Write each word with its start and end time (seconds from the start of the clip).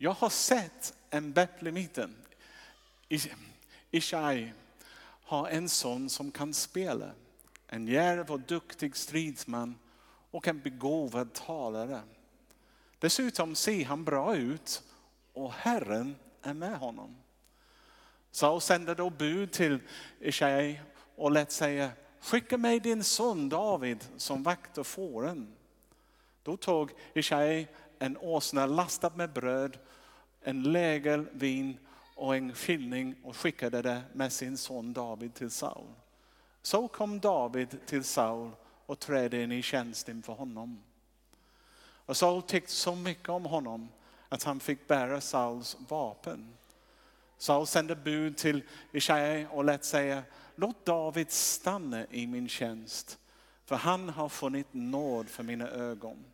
Jag 0.00 0.12
har 0.12 0.30
sett 0.30 0.94
en 1.10 1.32
Betlemiten, 1.32 2.16
Ishai, 3.90 4.52
ha 5.24 5.48
en 5.48 5.68
son 5.68 6.10
som 6.10 6.30
kan 6.30 6.54
spela. 6.54 7.10
En 7.66 7.86
djärv 7.86 8.30
och 8.30 8.40
duktig 8.40 8.96
stridsman 8.96 9.78
och 10.30 10.48
en 10.48 10.60
begåvad 10.60 11.32
talare. 11.32 12.00
Dessutom 12.98 13.54
ser 13.54 13.84
han 13.84 14.04
bra 14.04 14.36
ut 14.36 14.82
och 15.32 15.52
Herren 15.52 16.16
är 16.42 16.54
med 16.54 16.78
honom. 16.78 17.16
Saul 18.30 18.60
sände 18.60 18.94
då 18.94 19.10
bud 19.10 19.52
till 19.52 19.78
Ishai 20.20 20.80
och 21.16 21.30
lät 21.30 21.52
säga, 21.52 21.90
skicka 22.20 22.58
mig 22.58 22.80
din 22.80 23.04
son 23.04 23.48
David 23.48 24.04
som 24.16 24.42
vaktar 24.42 24.82
fåren. 24.82 25.54
Då 26.42 26.56
tog 26.56 26.90
Ishai 27.14 27.66
en 27.98 28.16
åsna 28.16 28.66
lastad 28.66 29.10
med 29.14 29.32
bröd, 29.32 29.78
en 30.42 30.62
lägel 30.62 31.26
vin 31.32 31.78
och 32.14 32.36
en 32.36 32.54
fyllning 32.54 33.14
och 33.24 33.36
skickade 33.36 33.82
det 33.82 34.02
med 34.12 34.32
sin 34.32 34.56
son 34.56 34.92
David 34.92 35.34
till 35.34 35.50
Saul. 35.50 35.86
Så 36.62 36.88
kom 36.88 37.20
David 37.20 37.86
till 37.86 38.04
Saul 38.04 38.50
och 38.86 38.98
trädde 38.98 39.42
in 39.42 39.52
i 39.52 39.62
tjänst 39.62 40.08
inför 40.08 40.32
honom. 40.32 40.82
Och 41.80 42.16
Saul 42.16 42.42
tyckte 42.42 42.72
så 42.72 42.94
mycket 42.94 43.28
om 43.28 43.46
honom 43.46 43.88
att 44.28 44.42
han 44.42 44.60
fick 44.60 44.86
bära 44.86 45.20
Sauls 45.20 45.76
vapen. 45.88 46.54
Saul 47.38 47.66
sände 47.66 47.96
bud 47.96 48.36
till 48.36 48.62
Ishai 48.92 49.46
och 49.50 49.64
lät 49.64 49.84
säga, 49.84 50.22
låt 50.54 50.84
David 50.84 51.30
stanna 51.30 52.06
i 52.10 52.26
min 52.26 52.48
tjänst, 52.48 53.18
för 53.64 53.76
han 53.76 54.08
har 54.08 54.28
funnit 54.28 54.66
nåd 54.70 55.28
för 55.28 55.42
mina 55.42 55.68
ögon. 55.68 56.24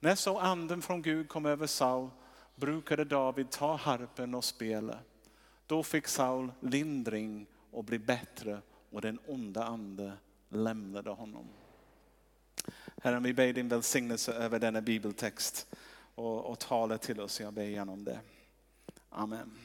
När 0.00 0.14
så 0.14 0.38
anden 0.38 0.82
från 0.82 1.02
Gud 1.02 1.28
kom 1.28 1.46
över 1.46 1.66
Saul 1.66 2.10
brukade 2.54 3.04
David 3.04 3.50
ta 3.50 3.76
harpen 3.76 4.34
och 4.34 4.44
spela. 4.44 4.98
Då 5.66 5.82
fick 5.82 6.06
Saul 6.06 6.52
lindring 6.60 7.46
och 7.70 7.84
blev 7.84 8.06
bättre 8.06 8.60
och 8.90 9.00
den 9.00 9.18
onda 9.26 9.64
ande 9.64 10.12
lämnade 10.48 11.10
honom. 11.10 11.48
Herren, 13.02 13.22
vi 13.22 13.34
ber 13.34 13.52
din 13.52 13.68
välsignelse 13.68 14.32
över 14.32 14.58
denna 14.58 14.80
bibeltext 14.80 15.66
och, 16.14 16.44
och 16.44 16.58
tala 16.58 16.98
till 16.98 17.20
oss. 17.20 17.40
Jag 17.40 17.52
ber 17.52 17.62
igenom 17.62 18.04
det. 18.04 18.20
Amen. 19.10 19.58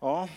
Ja, 0.00 0.28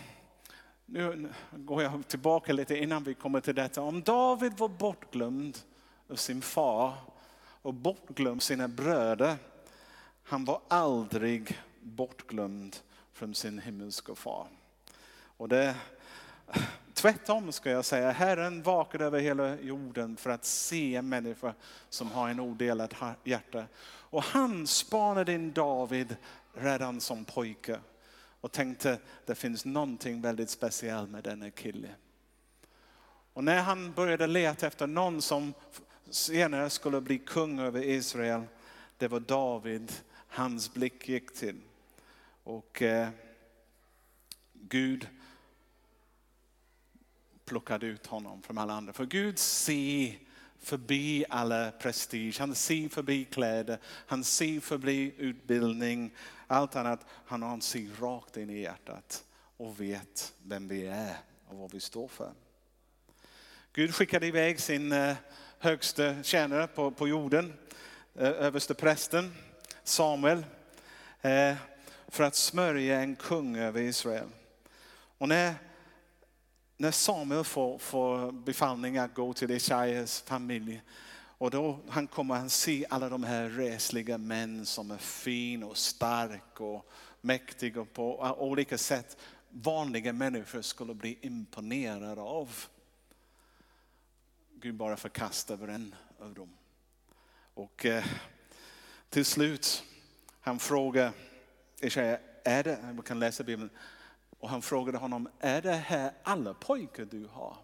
nu 0.86 1.32
går 1.52 1.82
jag 1.82 2.08
tillbaka 2.08 2.52
lite 2.52 2.76
innan 2.76 3.04
vi 3.04 3.14
kommer 3.14 3.40
till 3.40 3.54
detta. 3.54 3.82
Om 3.82 4.02
David 4.02 4.52
var 4.58 4.68
bortglömd 4.68 5.58
av 6.08 6.16
sin 6.16 6.42
far 6.42 6.94
och 7.68 7.74
bortglömd 7.74 8.42
sina 8.42 8.68
bröder. 8.68 9.36
Han 10.22 10.44
var 10.44 10.60
aldrig 10.68 11.58
bortglömd 11.80 12.76
från 13.12 13.34
sin 13.34 13.58
himmelska 13.58 14.14
far. 14.14 14.46
Och 15.36 15.48
det, 15.48 15.76
tvärtom 16.94 17.52
ska 17.52 17.70
jag 17.70 17.84
säga, 17.84 18.10
Herren 18.10 18.62
vakar 18.62 19.02
över 19.02 19.20
hela 19.20 19.60
jorden 19.60 20.16
för 20.16 20.30
att 20.30 20.44
se 20.44 21.02
människor 21.02 21.54
som 21.88 22.10
har 22.10 22.28
en 22.28 22.40
odelat 22.40 22.94
hjärta. 23.24 23.64
Och 23.84 24.22
han 24.22 24.66
spanade 24.66 25.32
in 25.32 25.52
David 25.52 26.16
redan 26.54 27.00
som 27.00 27.24
pojke 27.24 27.80
och 28.40 28.52
tänkte 28.52 28.98
det 29.26 29.34
finns 29.34 29.64
någonting 29.64 30.20
väldigt 30.20 30.50
speciellt 30.50 31.10
med 31.10 31.24
denna 31.24 31.50
kille. 31.50 31.88
Och 33.32 33.44
när 33.44 33.62
han 33.62 33.92
började 33.92 34.26
leta 34.26 34.66
efter 34.66 34.86
någon 34.86 35.22
som 35.22 35.54
senare 36.10 36.70
skulle 36.70 37.00
bli 37.00 37.18
kung 37.18 37.58
över 37.58 37.82
Israel, 37.82 38.42
det 38.96 39.08
var 39.08 39.20
David 39.20 39.92
hans 40.28 40.74
blick 40.74 41.08
gick 41.08 41.34
till. 41.34 41.60
Och 42.44 42.82
eh, 42.82 43.08
Gud 44.52 45.08
plockade 47.44 47.86
ut 47.86 48.06
honom 48.06 48.42
från 48.42 48.58
alla 48.58 48.74
andra. 48.74 48.92
För 48.92 49.06
Gud 49.06 49.38
ser 49.38 50.18
förbi 50.58 51.24
alla 51.28 51.70
prestige, 51.70 52.36
han 52.38 52.54
ser 52.54 52.88
förbi 52.88 53.24
kläder, 53.24 53.78
han 53.84 54.24
ser 54.24 54.60
förbi 54.60 55.14
utbildning, 55.18 56.10
allt 56.46 56.76
annat. 56.76 57.06
Han 57.26 57.60
ser 57.60 58.00
rakt 58.00 58.36
in 58.36 58.50
i 58.50 58.60
hjärtat 58.60 59.24
och 59.56 59.80
vet 59.80 60.34
vem 60.42 60.68
vi 60.68 60.86
är 60.86 61.16
och 61.46 61.56
vad 61.56 61.72
vi 61.72 61.80
står 61.80 62.08
för. 62.08 62.32
Gud 63.72 63.94
skickade 63.94 64.26
iväg 64.26 64.60
sin 64.60 64.92
eh, 64.92 65.16
högste 65.58 66.16
tjänare 66.22 66.66
på, 66.66 66.90
på 66.90 67.08
jorden, 67.08 67.52
överste 68.14 68.74
prästen 68.74 69.34
Samuel, 69.84 70.44
eh, 71.22 71.54
för 72.08 72.24
att 72.24 72.34
smörja 72.34 73.00
en 73.00 73.16
kung 73.16 73.56
över 73.56 73.80
Israel. 73.80 74.28
Och 75.18 75.28
när, 75.28 75.54
när 76.76 76.90
Samuel 76.90 77.44
får, 77.44 77.78
får 77.78 78.32
befallning 78.32 78.98
att 78.98 79.14
gå 79.14 79.32
till 79.32 79.50
Ishaias 79.50 80.20
familj 80.20 80.82
och 81.38 81.50
då 81.50 81.80
han 81.88 82.06
kommer 82.06 82.34
han 82.34 82.50
se 82.50 82.86
alla 82.90 83.08
de 83.08 83.24
här 83.24 83.48
resliga 83.48 84.18
män 84.18 84.66
som 84.66 84.90
är 84.90 84.98
fin 84.98 85.62
och 85.62 85.76
stark 85.76 86.60
och 86.60 86.90
mäktiga 87.20 87.84
på 87.84 88.36
olika 88.38 88.78
sätt 88.78 89.16
vanliga 89.50 90.12
människor 90.12 90.62
skulle 90.62 90.94
bli 90.94 91.18
imponerade 91.20 92.20
av. 92.20 92.64
Gud 94.60 94.74
bara 94.74 94.96
förkastar 94.96 95.68
en 95.68 95.94
av 96.18 96.34
dem. 96.34 96.48
Och 97.54 97.86
eh, 97.86 98.04
till 99.08 99.24
slut, 99.24 99.84
han 100.40 100.58
frågar 100.58 101.12
Ishaya, 101.80 102.18
är 102.44 102.64
det, 102.64 102.78
man 102.82 103.02
kan 103.02 103.18
läsa 103.18 103.44
Bibeln, 103.44 103.70
och 104.38 104.48
han 104.48 104.62
frågade 104.62 104.98
honom, 104.98 105.28
är 105.40 105.62
det 105.62 105.72
här 105.72 106.12
alla 106.22 106.54
pojkar 106.54 107.04
du 107.04 107.26
har? 107.26 107.56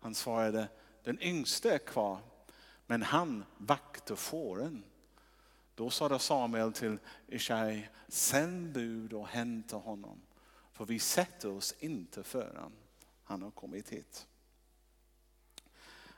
Han 0.00 0.14
svarade, 0.14 0.68
den 1.02 1.22
yngste 1.22 1.74
är 1.74 1.78
kvar, 1.78 2.18
men 2.86 3.02
han 3.02 3.44
vaktar 3.56 4.14
fåren. 4.16 4.84
Då 5.74 5.90
sade 5.90 6.18
Samuel 6.18 6.72
till 6.72 6.98
Ishai, 7.26 7.88
sänd 8.08 8.72
bud 8.72 9.12
och 9.12 9.28
hämta 9.28 9.76
honom, 9.76 10.20
för 10.72 10.84
vi 10.84 10.98
sätter 10.98 11.50
oss 11.50 11.74
inte 11.78 12.22
förrän 12.22 12.72
han 13.24 13.42
har 13.42 13.50
kommit 13.50 13.88
hit. 13.88 14.26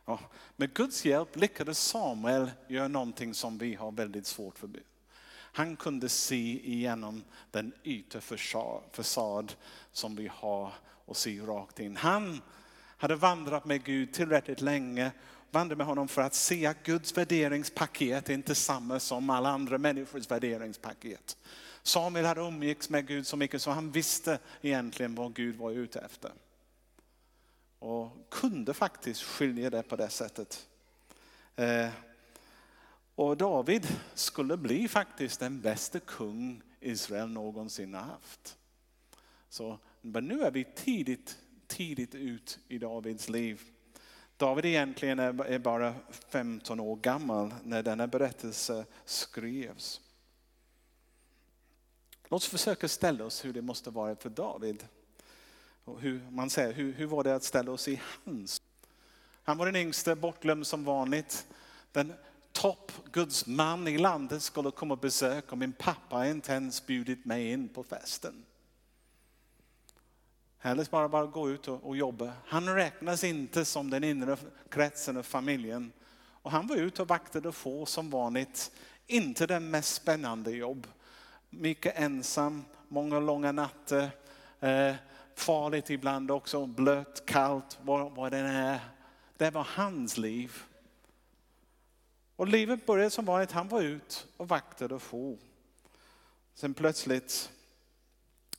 Ja, 0.05 0.21
med 0.57 0.75
Guds 0.75 1.05
hjälp 1.05 1.37
lyckades 1.37 1.79
Samuel 1.79 2.51
göra 2.69 2.89
någonting 2.89 3.35
som 3.35 3.59
vi 3.59 3.75
har 3.75 3.93
väldigt 3.93 4.27
svårt 4.27 4.59
för. 4.59 4.71
Han 5.53 5.77
kunde 5.77 6.09
se 6.09 6.71
igenom 6.71 7.25
den 7.51 7.73
yttre 7.83 8.21
fasad 8.93 9.53
som 9.93 10.17
vi 10.17 10.31
har 10.35 10.73
och 11.05 11.17
se 11.17 11.41
rakt 11.41 11.81
in. 11.81 11.97
Han 11.97 12.43
hade 12.97 13.17
vandrat 13.17 13.65
med 13.65 13.85
Gud 13.85 14.13
tillräckligt 14.13 14.61
länge, 14.61 15.11
vandrat 15.51 15.79
med 15.79 15.87
honom 15.87 16.09
för 16.09 16.23
att 16.23 16.35
se 16.35 16.67
att 16.67 16.83
Guds 16.83 17.17
värderingspaket 17.17 18.31
är 18.31 18.35
inte 18.35 18.55
samma 18.55 19.01
som 19.01 19.31
alla 19.31 19.49
andra 19.49 19.79
människors 19.79 20.31
värderingspaket. 20.31 21.37
Samuel 21.83 22.25
hade 22.25 22.41
umgicks 22.41 22.91
med 22.91 23.07
Gud 23.07 23.27
så 23.27 23.37
mycket 23.37 23.63
så 23.63 23.71
han 23.71 23.91
visste 23.91 24.39
egentligen 24.61 25.15
vad 25.15 25.35
Gud 25.35 25.57
var 25.57 25.71
ute 25.71 26.01
efter. 26.01 26.33
Och 27.81 28.31
kunde 28.31 28.75
faktiskt 28.75 29.23
skilja 29.23 29.71
det 29.71 29.83
på 29.83 29.97
det 29.97 30.09
sättet. 30.09 30.69
Eh, 31.57 31.89
och 33.15 33.37
David 33.37 33.87
skulle 34.15 34.57
bli 34.57 34.89
faktiskt 34.89 35.41
den 35.41 35.61
bästa 35.61 36.01
kung 36.01 36.63
Israel 36.81 37.29
någonsin 37.29 37.95
har 37.95 38.03
haft. 38.03 38.59
Så, 39.49 39.79
men 40.01 40.25
nu 40.25 40.43
är 40.43 40.51
vi 40.51 40.65
tidigt, 40.65 41.39
tidigt 41.67 42.15
ut 42.15 42.59
i 42.69 42.79
Davids 42.79 43.29
liv. 43.29 43.63
David 44.37 44.65
egentligen 44.65 45.19
är 45.19 45.59
bara 45.59 45.95
15 46.29 46.81
år 46.81 46.97
gammal 46.97 47.55
när 47.65 47.83
denna 47.83 48.07
berättelse 48.07 48.87
skrevs. 49.05 50.01
Låt 52.29 52.43
oss 52.43 52.49
försöka 52.49 52.89
ställa 52.89 53.25
oss 53.25 53.45
hur 53.45 53.53
det 53.53 53.63
måste 53.63 53.91
vara 53.91 54.17
för 54.17 54.31
David. 54.31 54.87
Och 55.85 56.01
hur, 56.01 56.31
man 56.31 56.51
säger, 56.51 56.73
hur, 56.73 56.93
hur 56.93 57.07
var 57.07 57.25
det 57.25 57.35
att 57.35 57.45
ställa 57.45 57.73
oss 57.73 57.89
i 57.89 58.01
hans? 58.25 58.63
Han 59.43 59.59
var 59.59 59.67
den 59.67 59.77
yngste, 59.77 60.15
bortglömd 60.15 60.67
som 60.67 60.85
vanligt. 60.85 61.47
Den 61.93 62.13
topp 62.53 62.93
Guds 63.13 63.47
man 63.47 63.89
i 63.89 63.99
landet 63.99 64.43
skulle 64.43 64.71
komma 64.71 64.95
och 64.95 65.01
besöka 65.01 65.51
och 65.51 65.59
min 65.59 65.73
pappa 65.73 66.17
har 66.17 66.25
inte 66.25 66.53
ens 66.53 66.87
bjudit 66.87 67.25
mig 67.25 67.53
in 67.53 67.69
på 67.69 67.83
festen. 67.83 68.45
Hellre 70.59 70.85
bara, 70.91 71.09
bara 71.09 71.27
gå 71.27 71.51
ut 71.51 71.69
och, 71.69 71.85
och 71.85 71.97
jobba. 71.97 72.33
Han 72.47 72.75
räknas 72.75 73.25
inte 73.25 73.65
som 73.65 73.91
den 73.91 74.05
inre 74.05 74.37
kretsen 74.69 75.17
av 75.17 75.23
familjen. 75.23 75.93
Och 76.43 76.51
han 76.51 76.67
var 76.67 76.77
ute 76.77 77.03
och 77.03 77.09
vaktade 77.09 77.49
och 77.49 77.55
få 77.55 77.87
som 77.87 78.11
vanligt. 78.11 78.71
Inte 79.07 79.47
den 79.47 79.71
mest 79.71 79.95
spännande 79.95 80.51
jobb. 80.51 80.87
Mycket 81.51 81.99
ensam, 81.99 82.65
många 82.89 83.21
långa 83.21 83.53
nätter. 83.53 84.11
Eh, 84.61 84.95
farligt 85.41 85.91
ibland 85.91 86.31
också, 86.31 86.67
blött, 86.67 87.27
kallt, 87.27 87.79
vad, 87.83 88.13
vad 88.13 88.33
det 88.33 88.39
är. 88.39 88.81
Det 89.37 89.51
var 89.51 89.67
hans 89.71 90.17
liv. 90.17 90.63
Och 92.37 92.49
livet 92.49 92.87
började 92.87 93.11
som 93.11 93.25
vanligt, 93.25 93.53
han 93.53 93.69
var 93.69 93.81
ut 93.81 94.27
och 94.37 94.49
vaktade 94.49 94.95
och 94.95 95.03
for. 95.03 95.39
Sen 96.55 96.75
plötsligt, 96.75 97.51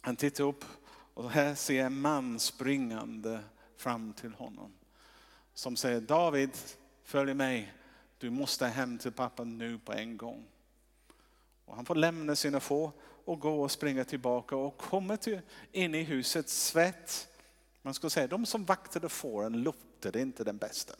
han 0.01 0.15
tittar 0.15 0.43
upp 0.43 0.65
och 1.13 1.31
här 1.31 1.55
ser 1.55 1.77
jag 1.77 1.85
en 1.85 2.01
man 2.01 2.39
springande 2.39 3.39
fram 3.77 4.13
till 4.13 4.33
honom. 4.33 4.73
Som 5.53 5.75
säger, 5.75 6.01
David, 6.01 6.57
följ 7.03 7.33
mig. 7.33 7.73
Du 8.17 8.29
måste 8.29 8.67
hem 8.67 8.97
till 8.97 9.11
pappa 9.11 9.43
nu 9.43 9.79
på 9.79 9.93
en 9.93 10.17
gång. 10.17 10.45
Och 11.65 11.75
han 11.75 11.85
får 11.85 11.95
lämna 11.95 12.35
sina 12.35 12.59
få 12.59 12.91
och 13.25 13.39
gå 13.39 13.61
och 13.61 13.71
springa 13.71 14.03
tillbaka 14.03 14.55
och 14.55 14.77
kommer 14.77 15.17
till, 15.17 15.41
in 15.71 15.95
i 15.95 16.03
huset 16.03 16.49
svett. 16.49 17.27
Man 17.81 17.93
skulle 17.93 18.09
säga, 18.09 18.27
de 18.27 18.45
som 18.45 18.65
vaktade 18.65 19.09
fåren 19.09 19.63
luktade 19.63 20.21
inte 20.21 20.43
den 20.43 20.57
bästa. 20.57 20.93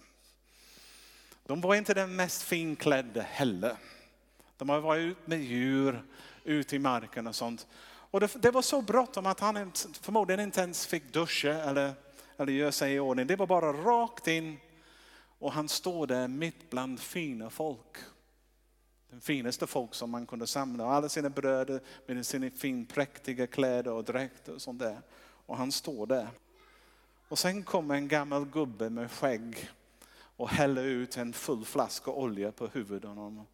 De 1.46 1.62
var 1.62 1.76
inte 1.76 1.94
den 1.94 2.16
mest 2.16 2.42
finklädda 2.42 3.22
heller. 3.22 3.78
De 4.58 4.70
har 4.70 4.80
varit 4.80 5.02
ut 5.02 5.28
med 5.28 5.44
djur, 5.44 6.04
ute 6.44 6.76
i 6.76 6.80
marken 6.80 7.28
och 7.28 7.36
sånt. 7.36 7.68
Och 7.84 8.20
det, 8.20 8.42
det 8.42 8.52
var 8.52 8.62
så 8.62 8.82
bråttom 8.82 9.26
att 9.26 9.40
han 9.40 9.72
förmodligen 10.02 10.40
inte 10.40 10.62
ens 10.62 10.86
fick 10.86 11.14
duscha 11.14 11.54
eller, 11.54 11.94
eller 12.38 12.54
göra 12.54 12.72
sig 12.72 12.94
i 12.94 13.00
ordning. 13.00 13.28
Det 13.28 13.36
var 13.36 13.48
bara 13.48 13.74
rakt 13.74 14.28
in 14.28 14.58
och 15.40 15.54
han 15.54 15.70
står 15.70 16.08
där 16.08 16.28
mitt 16.28 16.70
bland 16.70 17.00
fina 17.00 17.50
folk. 17.50 17.98
Den 19.12 19.22
finaste 19.22 19.68
folk 19.68 19.94
som 19.94 20.10
man 20.10 20.26
kunde 20.26 20.48
samla. 20.48 20.86
Alla 20.86 21.10
sina 21.10 21.30
bröder 21.30 21.82
med 22.06 22.26
sina 22.26 22.50
fin 22.50 22.86
präktiga 22.86 23.48
kläder 23.48 23.92
och 23.92 24.04
dräkter 24.04 24.54
och 24.54 24.62
sånt 24.62 24.80
där. 24.80 25.02
Och 25.46 25.58
han 25.58 25.72
står 25.72 26.08
där. 26.08 26.28
Och 27.28 27.40
sen 27.40 27.64
kommer 27.64 27.96
en 27.96 28.08
gammal 28.08 28.46
gubbe 28.46 28.90
med 28.90 29.12
skägg 29.12 29.70
och 30.14 30.50
häller 30.50 30.84
ut 30.84 31.18
en 31.18 31.34
full 31.34 31.66
flaska 31.66 32.12
olja 32.12 32.52
på 32.52 32.68
huvudet 32.68 33.10
honom 33.10 33.46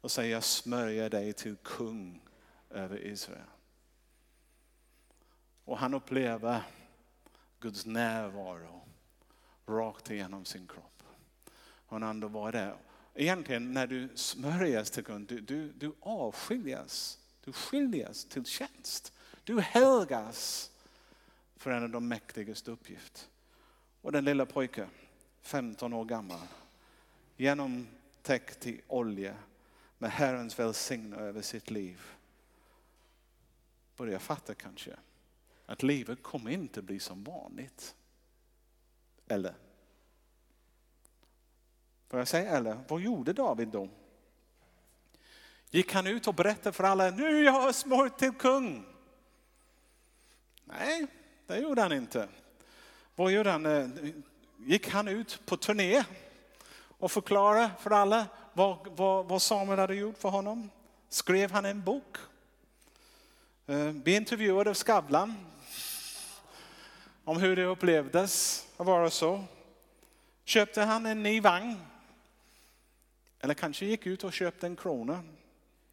och 0.00 0.10
säger 0.10 0.32
jag 0.32 0.44
smörjer 0.44 1.10
dig 1.10 1.32
till 1.32 1.56
kung 1.56 2.22
över 2.70 3.06
Israel. 3.06 3.50
Och 5.64 5.78
han 5.78 5.94
upplever 5.94 6.62
Guds 7.60 7.86
närvaro 7.86 8.80
rakt 9.66 10.10
igenom 10.10 10.44
sin 10.44 10.66
kropp. 10.66 11.02
Och 11.86 11.92
han 11.92 12.02
ande 12.02 12.26
var 12.26 12.52
där. 12.52 12.76
Egentligen 13.20 13.72
när 13.72 13.86
du 13.86 14.08
smörjas 14.14 14.90
till 14.90 15.04
Gud, 15.04 15.26
du, 15.28 15.40
du, 15.40 15.72
du 15.72 15.92
avskiljas. 16.00 17.18
Du 17.44 17.52
skiljas 17.52 18.24
till 18.24 18.44
tjänst. 18.44 19.12
Du 19.44 19.60
helgas 19.60 20.70
för 21.56 21.70
en 21.70 21.82
av 21.82 21.90
de 21.90 22.08
mäktigaste 22.08 22.70
uppgift. 22.70 23.28
Och 24.00 24.12
den 24.12 24.24
lilla 24.24 24.46
pojken, 24.46 24.88
15 25.40 25.92
år 25.92 26.04
gammal, 26.04 26.46
genomtäckt 27.36 28.66
i 28.66 28.80
olja 28.86 29.34
med 29.98 30.10
Herrens 30.10 30.58
välsignelse 30.58 31.24
över 31.24 31.42
sitt 31.42 31.70
liv. 31.70 32.00
Börjar 33.96 34.18
fatta 34.18 34.54
kanske 34.54 34.96
att 35.66 35.82
livet 35.82 36.22
kommer 36.22 36.50
inte 36.50 36.82
bli 36.82 37.00
som 37.00 37.24
vanligt. 37.24 37.94
Eller? 39.28 39.54
Får 42.08 42.18
jag 42.18 42.28
säga 42.28 42.56
eller? 42.56 42.78
Vad 42.88 43.00
gjorde 43.00 43.32
David 43.32 43.68
då? 43.68 43.88
Gick 45.70 45.92
han 45.92 46.06
ut 46.06 46.28
och 46.28 46.34
berättade 46.34 46.72
för 46.72 46.84
alla, 46.84 47.10
nu 47.10 47.44
jag 47.44 47.52
har 47.52 47.72
smort 47.72 48.18
till 48.18 48.32
kung? 48.32 48.84
Nej, 50.64 51.06
det 51.46 51.58
gjorde 51.58 51.82
han 51.82 51.92
inte. 51.92 52.28
Vad 53.14 53.32
gjorde 53.32 53.50
han? 53.50 53.66
Eh, 53.66 53.88
gick 54.56 54.88
han 54.88 55.08
ut 55.08 55.40
på 55.46 55.56
turné 55.56 56.04
och 56.98 57.12
förklarade 57.12 57.70
för 57.80 57.90
alla 57.90 58.26
vad, 58.52 58.88
vad, 58.96 59.26
vad 59.28 59.42
Samuel 59.42 59.78
hade 59.78 59.94
gjort 59.94 60.18
för 60.18 60.28
honom? 60.28 60.70
Skrev 61.08 61.50
han 61.50 61.64
en 61.64 61.82
bok? 61.82 62.16
Eh, 63.66 63.92
Blev 63.92 64.16
intervjuad 64.16 64.68
av 64.68 64.74
Skavlan 64.74 65.34
om 67.24 67.36
hur 67.36 67.56
det 67.56 67.64
upplevdes 67.64 68.66
att 68.76 68.86
vara 68.86 69.10
så. 69.10 69.44
Köpte 70.44 70.82
han 70.82 71.06
en 71.06 71.22
ny 71.22 71.40
vagn? 71.40 71.76
Eller 73.40 73.54
kanske 73.54 73.86
gick 73.86 74.06
ut 74.06 74.24
och 74.24 74.32
köpte 74.32 74.66
en 74.66 74.76
krona 74.76 75.24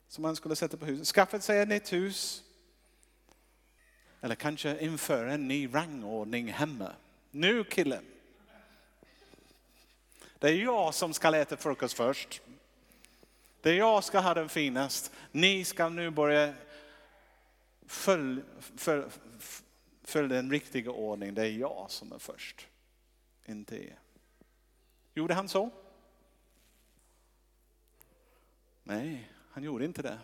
som 0.08 0.24
han 0.24 0.36
skulle 0.36 0.56
sätta 0.56 0.78
på 0.78 0.86
huset. 0.86 1.08
Skaffat 1.08 1.44
sig 1.44 1.60
ett 1.60 1.68
nytt 1.68 1.94
hus. 1.94 2.44
Eller 4.22 4.36
kanske 4.36 4.80
införa 4.80 5.34
en 5.34 5.48
ny 5.48 5.68
rangordning 5.74 6.52
hemma. 6.52 6.92
Nu 7.32 7.64
killen. 7.64 8.06
Det 10.40 10.50
är 10.50 10.56
jag 10.56 10.94
som 10.94 11.14
ska 11.14 11.36
äta 11.38 11.58
frukost 11.58 11.94
först. 11.94 12.42
Det 13.62 13.70
är 13.70 13.74
jag 13.74 14.04
ska 14.04 14.20
ha 14.20 14.34
den 14.34 14.50
finast. 14.50 15.12
Ni 15.32 15.66
ska 15.66 15.90
nu 15.90 16.10
börja 16.10 16.54
följa 17.86 18.44
följ, 18.76 19.04
följ 20.04 20.30
den 20.30 20.52
riktiga 20.52 20.92
ordningen. 20.92 21.36
Det 21.36 21.42
är 21.42 21.52
jag 21.52 21.86
som 21.90 22.12
är 22.12 22.20
först. 22.20 22.68
Inte 23.46 23.84
er. 23.84 24.00
Gjorde 25.14 25.34
han 25.34 25.50
så? 25.50 25.72
Nej, 28.88 29.32
han 29.52 29.64
gjorde 29.64 29.86
inte 29.86 30.02
det. 30.02 30.20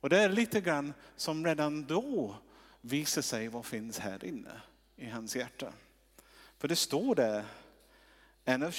Och 0.00 0.08
det 0.08 0.18
är 0.18 0.28
lite 0.28 0.60
grann 0.60 0.94
som 1.16 1.46
redan 1.46 1.84
då 1.84 2.36
visar 2.80 3.22
sig 3.22 3.48
vad 3.48 3.66
finns 3.66 3.98
här 3.98 4.24
inne 4.24 4.60
i 4.96 5.06
hans 5.06 5.36
hjärta. 5.36 5.72
För 6.58 6.68
det 6.68 6.76
står 6.76 7.14
där, 7.14 7.44
en 8.44 8.62
av 8.62 8.70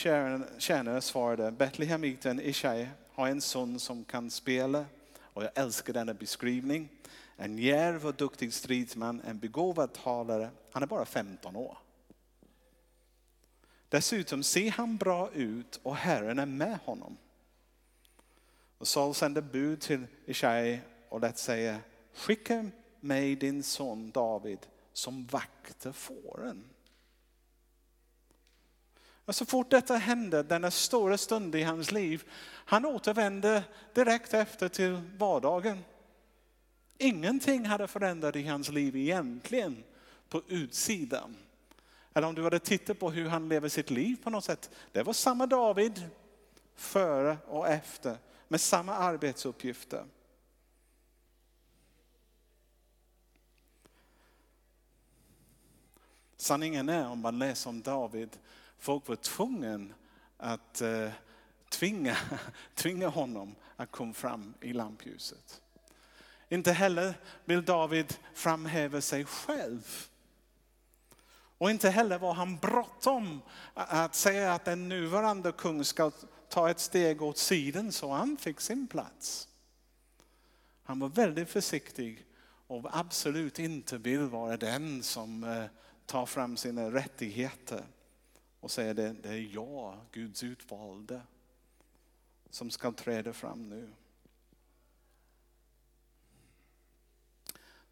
tjänarna 0.57 1.01
svarade, 1.01 1.51
Betlehemiten 1.51 2.39
Ishai 2.39 2.89
har 3.11 3.27
en 3.27 3.41
son 3.41 3.79
som 3.79 4.05
kan 4.05 4.31
spela 4.31 4.85
och 5.17 5.43
jag 5.43 5.51
älskar 5.55 5.93
denna 5.93 6.13
beskrivning. 6.13 6.89
En 7.37 7.57
djärv 7.57 8.05
och 8.05 8.15
duktig 8.15 8.53
stridsman, 8.53 9.21
en 9.27 9.39
begåvad 9.39 9.93
talare. 9.93 10.49
Han 10.71 10.83
är 10.83 10.87
bara 10.87 11.05
15 11.05 11.55
år. 11.55 11.77
Dessutom 13.89 14.43
ser 14.43 14.71
han 14.71 14.97
bra 14.97 15.31
ut 15.31 15.79
och 15.83 15.95
Herren 15.95 16.39
är 16.39 16.45
med 16.45 16.79
honom. 16.85 17.17
Och 18.77 18.87
Saul 18.87 19.13
sände 19.13 19.41
bud 19.41 19.81
till 19.81 20.07
Ishai 20.25 20.79
och 21.09 21.19
lät 21.19 21.37
säga, 21.37 21.79
skicka 22.13 22.65
mig 22.99 23.35
din 23.35 23.63
son 23.63 24.11
David 24.11 24.59
som 24.93 25.25
vakter 25.25 25.91
fåren. 25.91 26.63
Och 29.25 29.35
så 29.35 29.45
fort 29.45 29.71
detta 29.71 29.95
hände, 29.95 30.43
denna 30.43 30.71
stora 30.71 31.17
stund 31.17 31.55
i 31.55 31.63
hans 31.63 31.91
liv, 31.91 32.23
han 32.65 32.85
återvände 32.85 33.63
direkt 33.93 34.33
efter 34.33 34.69
till 34.69 35.01
vardagen. 35.17 35.83
Ingenting 36.97 37.65
hade 37.65 37.87
förändrat 37.87 38.35
i 38.35 38.47
hans 38.47 38.69
liv 38.69 38.95
egentligen 38.95 39.83
på 40.29 40.41
utsidan. 40.47 41.35
Eller 42.13 42.27
om 42.27 42.35
du 42.35 42.43
hade 42.43 42.59
tittat 42.59 42.99
på 42.99 43.11
hur 43.11 43.29
han 43.29 43.49
lever 43.49 43.69
sitt 43.69 43.89
liv 43.89 44.15
på 44.23 44.29
något 44.29 44.43
sätt. 44.43 44.69
Det 44.91 45.03
var 45.03 45.13
samma 45.13 45.47
David 45.47 46.09
före 46.75 47.37
och 47.47 47.67
efter 47.67 48.17
med 48.47 48.61
samma 48.61 48.93
arbetsuppgifter. 48.93 50.05
Sanningen 56.37 56.89
är 56.89 57.07
om 57.07 57.19
man 57.19 57.39
läser 57.39 57.69
om 57.69 57.81
David, 57.81 58.37
folk 58.77 59.07
var 59.07 59.15
tvungna 59.15 59.93
att 60.37 60.81
eh, 60.81 61.09
tvinga, 61.69 62.17
tvinga 62.75 63.07
honom 63.07 63.55
att 63.75 63.91
komma 63.91 64.13
fram 64.13 64.53
i 64.61 64.73
lampljuset. 64.73 65.61
Inte 66.49 66.71
heller 66.71 67.13
vill 67.45 67.65
David 67.65 68.17
framhäva 68.33 69.01
sig 69.01 69.25
själv. 69.25 70.07
Och 71.57 71.69
inte 71.69 71.89
heller 71.89 72.17
var 72.17 72.33
han 72.33 72.57
bråttom 72.57 73.41
att 73.73 74.15
säga 74.15 74.53
att 74.53 74.65
den 74.65 74.89
nuvarande 74.89 75.51
kung 75.51 75.85
ska 75.85 76.11
ta 76.55 76.69
ett 76.69 76.79
steg 76.79 77.21
åt 77.21 77.37
sidan 77.37 77.91
så 77.91 78.11
han 78.11 78.37
fick 78.37 78.61
sin 78.61 78.87
plats. 78.87 79.47
Han 80.83 80.99
var 80.99 81.09
väldigt 81.09 81.49
försiktig 81.49 82.25
och 82.67 82.97
absolut 82.97 83.59
inte 83.59 83.97
vill 83.97 84.19
vara 84.19 84.57
den 84.57 85.03
som 85.03 85.43
eh, 85.43 85.65
tar 86.05 86.25
fram 86.25 86.57
sina 86.57 86.91
rättigheter 86.91 87.85
och 88.59 88.71
säger 88.71 88.93
det, 88.93 89.13
det 89.13 89.29
är 89.29 89.53
jag, 89.53 89.99
Guds 90.11 90.43
utvalde, 90.43 91.21
som 92.49 92.71
ska 92.71 92.91
träda 92.91 93.33
fram 93.33 93.69
nu. 93.69 93.89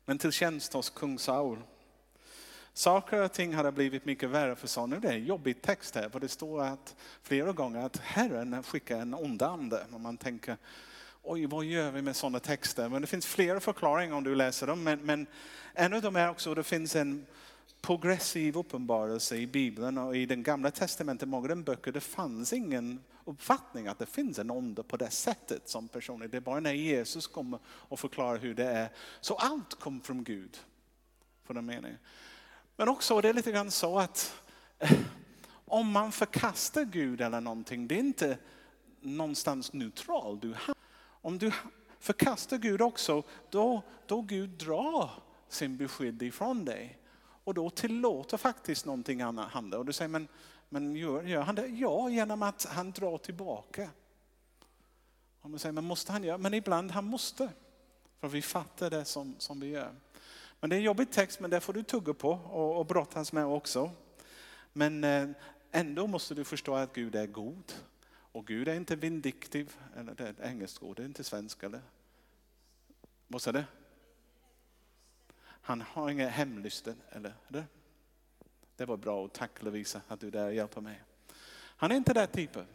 Men 0.05 0.17
till 0.17 0.32
tjänst 0.32 0.74
hos 0.74 0.89
kung 0.89 1.20
Saul. 1.20 1.62
Saker 2.74 3.24
och 3.24 3.34
ting 3.34 3.53
hade 3.53 3.72
blivit 3.72 4.06
mycket 4.06 4.30
värre 4.30 4.56
för 4.56 4.68
Saul. 4.68 4.89
Nu 4.89 4.96
är 4.96 5.00
det 5.00 5.10
en 5.10 5.25
jobbig 5.25 5.62
text 5.62 5.96
här, 5.96 6.10
för 6.10 6.20
det 6.20 6.27
står 6.27 6.63
att 6.63 6.96
flera 7.22 7.51
gånger 7.51 7.86
att 7.86 7.98
Herren 7.98 8.63
skickar 8.63 9.00
en 9.00 9.13
ond 9.13 9.42
ande. 9.42 9.86
Och 9.92 10.01
man 10.01 10.18
tänker, 10.18 10.58
oj 11.22 11.46
vad 11.46 11.65
gör 11.65 11.92
vi 11.92 12.01
med 12.01 12.15
sådana 12.15 12.39
texter? 12.39 12.89
Men 12.89 13.01
det 13.01 13.08
finns 13.08 13.25
flera 13.25 13.60
förklaringar 13.60 14.15
om 14.15 14.24
du 14.24 14.36
läser 14.36 14.68
dem. 14.68 14.84
Men, 14.84 15.00
men 15.00 15.27
en 15.74 15.94
av 15.94 16.01
dem 16.01 16.15
är 16.15 16.30
också 16.30 16.50
att 16.50 16.56
det 16.56 16.63
finns 16.63 16.96
en 16.96 17.25
progressiv 17.82 18.58
uppenbarelse 18.58 19.36
i 19.36 19.48
Bibeln 19.48 19.98
och 19.98 20.18
i 20.18 20.25
den 20.25 20.44
gamla 20.44 20.72
testamentet, 20.72 21.30
många 21.30 21.44
av 21.44 21.50
de 21.50 21.63
böcker, 21.63 21.92
det 21.92 22.01
fanns 22.01 22.53
ingen 22.53 23.00
uppfattning 23.25 23.88
att 23.88 24.00
det 24.00 24.06
finns 24.06 24.39
en 24.39 24.51
onde 24.51 24.84
på 24.84 24.98
det 24.98 25.10
sättet 25.10 25.70
som 25.70 25.88
personer. 25.88 26.27
Det 26.27 26.38
är 26.38 26.42
bara 26.42 26.60
när 26.60 26.74
Jesus 26.74 27.27
kommer 27.27 27.60
och 27.65 28.00
förklarar 28.00 28.38
hur 28.38 28.53
det 28.53 28.65
är. 28.65 28.89
Så 29.22 29.36
allt 29.36 29.80
kom 29.80 30.01
från 30.01 30.24
Gud. 30.24 30.58
För 31.44 31.53
den 31.53 31.65
meningen. 31.65 31.98
Men 32.75 32.89
också 32.89 33.22
det 33.22 33.30
är 33.30 33.34
lite 33.34 33.51
grann 33.51 33.72
så 33.72 34.00
att 34.00 34.42
eh, 34.80 34.92
om 35.65 35.92
man 35.92 36.12
förkastar 36.12 36.84
Gud 36.84 37.22
eller 37.22 37.42
någonting, 37.42 37.88
det 37.88 37.96
är 37.96 38.00
inte 38.00 38.38
någonstans 39.01 39.74
neutral 39.74 40.39
du. 40.39 40.56
Om 41.22 41.38
du 41.38 41.51
förkastar 42.00 42.58
Gud 42.58 42.82
också, 42.82 43.24
då, 43.50 43.82
då 44.06 44.22
Gud 44.22 44.50
drar 44.50 45.12
sin 45.48 45.77
beskydd 45.77 46.22
ifrån 46.22 46.65
dig. 46.65 47.00
Och 47.44 47.53
då 47.53 47.70
tillåter 47.70 48.38
faktiskt 48.38 48.86
någonting 48.86 49.22
annat 49.22 49.51
hända. 49.51 49.77
Och 49.77 49.86
du 49.86 49.94
säger, 49.94 50.10
men, 50.10 50.27
men 50.70 50.96
gör, 50.96 51.24
gör 51.24 51.42
han 51.42 51.56
det? 51.56 51.68
Ja, 51.68 52.10
genom 52.10 52.44
att 52.44 52.65
han 52.65 52.92
drar 52.92 53.18
tillbaka. 53.18 53.89
Och 55.42 55.50
man 55.50 55.60
säger, 55.60 55.74
men 55.74 55.86
måste 55.86 56.12
han 56.12 56.24
göra? 56.24 56.38
Men 56.38 56.53
ibland 56.53 56.92
han 56.92 57.06
måste. 57.06 57.50
För 58.20 58.27
vi 58.27 58.42
fattar 58.42 58.89
det 58.89 59.06
som, 59.06 59.36
som 59.38 59.60
vi 59.60 59.68
gör. 59.68 59.96
Men 60.63 60.70
det 60.70 60.75
är 60.75 60.77
en 60.77 60.84
jobbig 60.84 61.12
text, 61.12 61.39
men 61.39 61.50
det 61.50 61.60
får 61.60 61.74
du 61.74 61.84
tugga 61.84 62.13
på 62.13 62.29
och, 62.32 62.79
och 62.79 62.86
brottas 62.86 63.34
med 63.34 63.46
också. 63.46 63.91
Men 64.74 65.03
eh, 65.03 65.29
ändå 65.72 66.08
måste 66.08 66.36
du 66.36 66.43
förstå 66.43 66.75
att 66.75 66.93
Gud 66.93 67.15
är 67.15 67.27
god. 67.27 67.74
Och 68.10 68.48
Gud 68.48 68.67
är 68.67 68.75
inte 68.75 68.96
vindiktiv, 68.96 69.75
eller 69.98 70.15
det 70.15 70.24
är 70.24 70.29
ett 70.29 70.39
engelskt 70.39 70.84
ord, 70.84 70.96
det 70.96 71.03
är 71.03 71.05
inte 71.05 71.24
svenska 71.24 71.65
eller? 71.65 71.82
Vad 73.27 73.41
sa 73.41 73.51
det? 73.51 73.65
Han 75.43 75.82
har 75.82 76.10
inga 76.10 76.29
hemlysten, 76.29 77.01
eller? 77.10 77.34
Det? 77.48 77.63
Det 78.75 78.86
var 78.86 78.98
bra, 78.98 79.24
och 79.24 79.34
tack 79.34 79.63
Lovisa 79.63 80.01
att 80.08 80.20
du 80.20 80.29
där 80.29 80.50
hjälper 80.50 80.82
mig. 80.82 81.01
Han 81.55 81.91
är 81.91 81.96
inte 81.96 82.13
den 82.13 82.27
typen. 82.27 82.65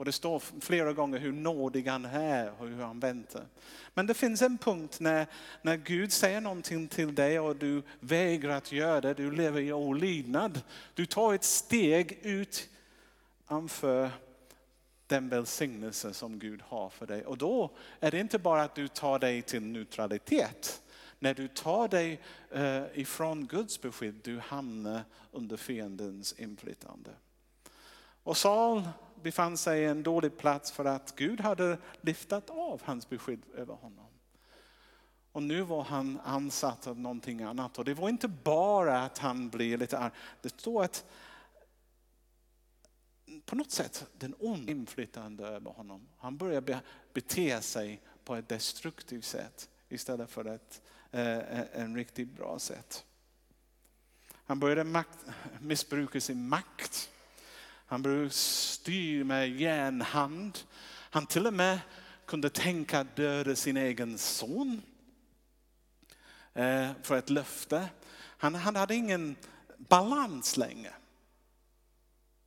Och 0.00 0.06
det 0.06 0.12
står 0.12 0.42
flera 0.60 0.92
gånger 0.92 1.18
hur 1.18 1.32
nådig 1.32 1.86
han 1.86 2.04
är 2.04 2.52
och 2.58 2.68
hur 2.68 2.82
han 2.82 3.00
väntar. 3.00 3.46
Men 3.94 4.06
det 4.06 4.14
finns 4.14 4.42
en 4.42 4.58
punkt 4.58 5.00
när, 5.00 5.26
när 5.62 5.76
Gud 5.76 6.12
säger 6.12 6.40
någonting 6.40 6.88
till 6.88 7.14
dig 7.14 7.40
och 7.40 7.56
du 7.56 7.82
vägrar 8.00 8.56
att 8.56 8.72
göra 8.72 9.00
det, 9.00 9.14
du 9.14 9.30
lever 9.30 9.60
i 9.60 9.72
olydnad. 9.72 10.60
Du 10.94 11.06
tar 11.06 11.34
ett 11.34 11.44
steg 11.44 12.18
ut 12.22 12.68
anför 13.46 14.10
den 15.06 15.28
välsignelse 15.28 16.14
som 16.14 16.38
Gud 16.38 16.62
har 16.62 16.90
för 16.90 17.06
dig. 17.06 17.24
Och 17.24 17.38
då 17.38 17.70
är 18.00 18.10
det 18.10 18.20
inte 18.20 18.38
bara 18.38 18.62
att 18.62 18.74
du 18.74 18.88
tar 18.88 19.18
dig 19.18 19.42
till 19.42 19.62
neutralitet. 19.62 20.82
När 21.18 21.34
du 21.34 21.48
tar 21.48 21.88
dig 21.88 22.20
eh, 22.50 22.82
ifrån 22.94 23.46
Guds 23.46 23.80
beskydd, 23.80 24.20
du 24.22 24.38
hamnar 24.38 25.00
under 25.32 25.56
fiendens 25.56 26.34
inflytande. 26.38 27.10
Och 28.22 28.36
Saul 28.36 28.82
befann 29.22 29.56
sig 29.56 29.82
i 29.82 29.84
en 29.84 30.02
dålig 30.02 30.38
plats 30.38 30.72
för 30.72 30.84
att 30.84 31.16
Gud 31.16 31.40
hade 31.40 31.78
lyftat 32.00 32.50
av 32.50 32.82
hans 32.84 33.08
beskydd 33.08 33.42
över 33.54 33.74
honom. 33.74 34.06
Och 35.32 35.42
nu 35.42 35.62
var 35.62 35.82
han 35.82 36.20
ansatt 36.24 36.86
av 36.86 37.00
någonting 37.00 37.42
annat. 37.42 37.78
Och 37.78 37.84
det 37.84 37.94
var 37.94 38.08
inte 38.08 38.28
bara 38.28 39.02
att 39.02 39.18
han 39.18 39.50
blev 39.50 39.78
lite 39.78 39.98
arg. 39.98 40.12
Det 40.42 40.48
står 40.48 40.84
att 40.84 41.04
på 43.46 43.56
något 43.56 43.70
sätt 43.70 44.06
den 44.18 44.34
onda 44.38 44.72
inflytande 44.72 45.46
över 45.46 45.70
honom. 45.70 46.08
Han 46.18 46.36
började 46.36 46.80
bete 47.12 47.60
sig 47.60 48.02
på 48.24 48.34
ett 48.34 48.48
destruktivt 48.48 49.24
sätt 49.24 49.68
istället 49.88 50.30
för 50.30 50.44
ett 50.44 50.82
eh, 51.10 51.38
eh, 51.38 51.66
en 51.72 51.96
riktigt 51.96 52.36
bra 52.36 52.58
sätt. 52.58 53.04
Han 54.44 54.60
började 54.60 54.84
makt, 54.84 55.18
missbruka 55.60 56.20
sin 56.20 56.48
makt. 56.48 57.10
Han 57.90 58.02
brukade 58.02 58.30
styra 58.30 59.24
med 59.24 59.60
järnhand. 59.60 60.58
Han 61.10 61.26
till 61.26 61.46
och 61.46 61.54
med 61.54 61.80
kunde 62.26 62.50
tänka 62.50 63.00
att 63.00 63.16
döda 63.16 63.56
sin 63.56 63.76
egen 63.76 64.18
son 64.18 64.82
eh, 66.54 66.90
för 67.02 67.18
ett 67.18 67.30
löfte. 67.30 67.88
Han, 68.16 68.54
han 68.54 68.76
hade 68.76 68.94
ingen 68.94 69.36
balans 69.76 70.56
längre. 70.56 70.92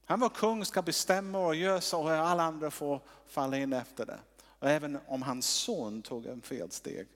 Han 0.05 0.19
var 0.19 0.29
kung, 0.29 0.65
ska 0.65 0.81
bestämma 0.81 1.39
och 1.39 1.55
göra 1.55 1.81
så 1.81 2.01
och 2.01 2.11
alla 2.11 2.43
andra 2.43 2.71
får 2.71 3.01
falla 3.27 3.57
in 3.57 3.73
efter 3.73 4.05
det. 4.05 4.19
Och 4.45 4.69
även 4.69 4.99
om 5.07 5.21
hans 5.21 5.45
son 5.45 6.01
tog 6.01 6.25
en 6.25 6.41
felsteg, 6.41 7.07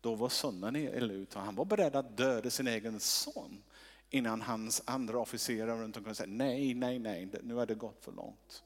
då 0.00 0.14
var 0.14 0.28
sonen 0.28 0.76
illa 0.76 1.14
ute. 1.14 1.38
Han 1.38 1.54
var 1.54 1.64
beredd 1.64 1.96
att 1.96 2.16
döda 2.16 2.50
sin 2.50 2.66
egen 2.66 3.00
son 3.00 3.62
innan 4.10 4.42
hans 4.42 4.82
andra 4.84 5.18
officerare 5.18 5.82
runt 5.82 5.96
omkring 5.96 6.14
säger 6.14 6.30
nej, 6.32 6.74
nej, 6.74 6.98
nej, 6.98 7.28
nu 7.42 7.54
har 7.54 7.66
det 7.66 7.74
gått 7.74 8.04
för 8.04 8.12
långt. 8.12 8.64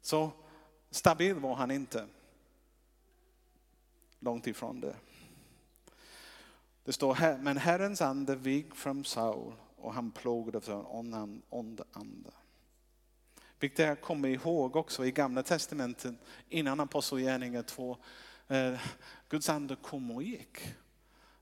Så 0.00 0.30
stabil 0.90 1.34
var 1.34 1.54
han 1.54 1.70
inte. 1.70 2.06
Långt 4.18 4.46
ifrån 4.46 4.80
det. 4.80 4.96
Det 6.84 6.92
står 6.92 7.14
här, 7.14 7.38
men 7.38 7.56
Herrens 7.56 8.02
ande 8.02 8.36
vik 8.36 8.74
från 8.74 9.04
Saul 9.04 9.54
och 9.76 9.94
han 9.94 10.10
plågade 10.10 10.60
för 10.60 10.98
en 10.98 11.42
ond 11.48 11.80
ande. 11.92 12.30
Vilket 13.60 13.78
jag 13.78 14.00
kommer 14.00 14.28
ihåg 14.28 14.76
också 14.76 15.06
i 15.06 15.10
gamla 15.10 15.42
testamentet 15.42 16.14
innan 16.48 16.80
Apostlagärningarna 16.80 17.62
2. 17.62 17.96
Eh, 18.48 18.80
Guds 19.28 19.48
ande 19.48 19.76
kom 19.76 20.10
och 20.10 20.22
gick. 20.22 20.58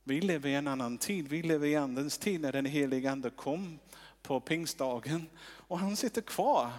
Vi 0.08 0.20
lever 0.20 0.48
i 0.48 0.54
en 0.54 0.66
annan 0.66 0.98
tid. 0.98 1.28
Vi 1.28 1.42
lever 1.42 1.66
i 1.66 1.76
andens 1.76 2.18
tid 2.18 2.40
när 2.40 2.52
den 2.52 2.66
helige 2.66 3.10
ande 3.10 3.30
kom 3.30 3.78
på 4.22 4.40
pingstdagen 4.40 5.26
och 5.40 5.78
han 5.78 5.96
sitter 5.96 6.22
kvar. 6.22 6.70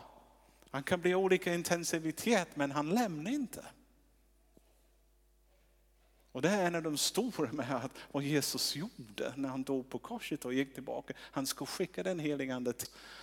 Han 0.72 0.84
kan 0.84 1.02
bli 1.02 1.16
olika 1.16 1.54
intensivitet 1.54 2.48
men 2.56 2.72
han 2.72 2.90
lämnar 2.90 3.32
inte. 3.32 3.66
Och 6.32 6.42
det 6.42 6.50
är 6.50 6.68
en 6.68 6.76
av 6.76 6.84
de 6.84 6.98
stora 6.98 7.52
med 7.52 7.72
att 7.72 7.92
vad 8.12 8.24
Jesus 8.24 8.76
gjorde 8.76 9.34
när 9.36 9.50
han 9.50 9.64
dog 9.64 9.90
på 9.90 10.00
korset 10.00 10.46
och 10.46 10.54
gick 10.54 10.74
tillbaka. 10.74 11.14
Han 11.20 11.48
skulle 11.48 11.68
skicka 11.68 12.04
den 12.04 12.20
helige 12.20 12.56
ande 12.56 12.74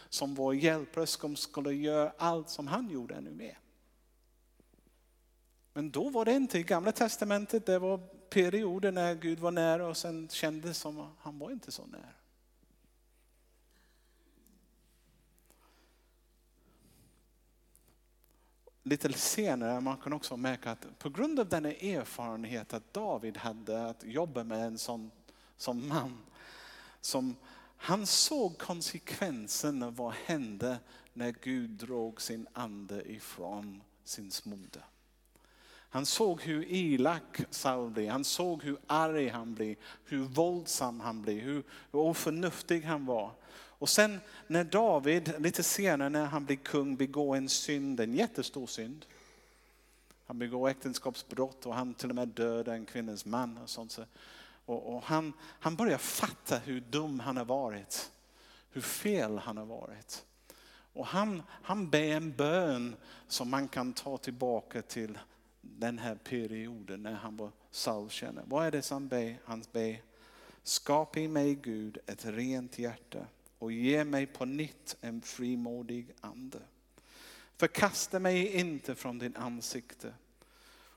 som 0.09 0.35
vår 0.35 0.55
hjälpare 0.55 1.07
som 1.07 1.37
skulle 1.37 1.73
göra 1.73 2.13
allt 2.19 2.51
som 2.51 2.67
han 2.67 2.91
gjorde 2.91 3.15
ännu 3.15 3.31
mer. 3.31 3.59
Men 5.73 5.91
då 5.91 6.09
var 6.09 6.25
det 6.25 6.33
inte 6.33 6.59
i 6.59 6.63
gamla 6.63 6.93
testamentet, 6.93 7.67
det 7.67 7.79
var 7.79 8.01
perioder 8.31 8.93
när 8.93 9.15
Gud 9.15 9.39
var 9.39 9.51
nära 9.51 9.87
och 9.87 9.97
sen 9.97 10.29
kändes 10.29 10.79
som 10.79 11.01
att 11.01 11.11
han 11.21 11.39
var 11.39 11.51
inte 11.51 11.73
så 11.73 11.87
nära. 11.87 12.15
lite 18.87 19.13
senare 19.13 19.81
man 19.81 19.97
kan 19.97 20.13
också 20.13 20.37
märka 20.37 20.71
att 20.71 20.99
på 20.99 21.09
grund 21.09 21.41
av 21.41 21.49
denna 21.49 21.73
erfarenhet 21.73 22.73
att 22.73 22.93
David 22.93 23.37
hade 23.37 23.87
att 23.87 24.05
jobba 24.05 24.45
med 24.45 24.67
en 24.67 24.79
sån 24.79 25.11
som 25.57 25.89
man, 25.89 26.19
som 27.01 27.37
han 27.77 28.07
såg 28.07 28.59
konsekvensen 28.59 29.83
av 29.83 29.97
vad 29.97 30.13
hände 30.13 30.79
när 31.13 31.35
Gud 31.43 31.71
drog 31.71 32.23
sin 32.23 32.47
ande 32.53 33.13
ifrån 33.13 33.83
sin 34.05 34.31
smorde? 34.31 34.83
Han 35.91 36.07
såg 36.07 36.41
hur 36.41 36.67
elak 36.69 37.41
Saul 37.51 37.91
blev, 37.91 38.11
han 38.11 38.25
såg 38.25 38.63
hur 38.63 38.79
arg 38.87 39.29
han 39.29 39.55
blev, 39.55 39.77
hur 40.05 40.19
våldsam 40.19 41.01
han 41.01 41.23
blev, 41.23 41.41
hur 41.41 41.65
oförnuftig 41.91 42.83
han 42.83 43.07
var. 43.07 43.31
Och 43.79 43.89
sen 43.89 44.21
när 44.47 44.65
David, 44.65 45.35
lite 45.39 45.63
senare 45.63 46.09
när 46.09 46.25
han 46.25 46.45
blir 46.45 46.57
kung, 46.57 46.97
begår 46.97 47.37
en 47.37 47.49
synd, 47.49 48.01
en 48.01 48.15
jättestor 48.15 48.67
synd. 48.67 49.07
Han 50.27 50.39
begår 50.39 50.69
äktenskapsbrott 50.69 51.67
och 51.67 51.75
han 51.75 51.95
till 51.95 52.09
och 52.09 52.15
med 52.15 52.29
dödar 52.29 52.75
en 52.75 52.87
kvinnas 52.87 53.25
man. 53.25 53.59
Och 53.59 53.71
sånt. 53.71 53.99
Och, 54.67 54.95
och 54.95 55.03
han, 55.03 55.33
han 55.41 55.77
börjar 55.77 55.99
fatta 55.99 56.59
hur 56.59 56.81
dum 56.81 57.21
han 57.21 57.37
har 57.37 57.45
varit. 57.45 58.11
Hur 58.71 58.81
fel 58.81 59.39
han 59.39 59.57
har 59.57 59.67
varit. 59.67 60.25
Och 60.93 61.07
han, 61.07 61.43
han 61.49 61.91
ber 61.91 62.13
en 62.13 62.33
bön 62.33 62.97
som 63.29 63.51
man 63.51 63.69
kan 63.69 63.93
ta 63.93 64.19
tillbaka 64.19 64.83
till 64.83 65.19
den 65.79 65.99
här 65.99 66.15
perioden 66.15 67.03
när 67.03 67.13
han 67.13 67.37
var 67.37 67.51
Saul 67.71 68.11
Vad 68.45 68.67
är 68.67 68.71
det 68.71 68.83
som 68.83 69.09
ber? 69.09 69.39
Han 69.45 69.65
ber, 69.73 70.03
skapa 70.63 71.21
i 71.21 71.29
mig 71.29 71.55
Gud 71.55 71.99
ett 72.07 72.25
rent 72.25 72.79
hjärta 72.79 73.27
och 73.59 73.73
ge 73.73 74.05
mig 74.05 74.27
på 74.27 74.45
nytt 74.45 74.97
en 75.01 75.23
frimodig 75.23 76.15
ande. 76.21 76.59
Förkasta 77.57 78.19
mig 78.19 78.53
inte 78.53 78.95
från 78.95 79.19
din 79.19 79.37
ansikte 79.37 80.15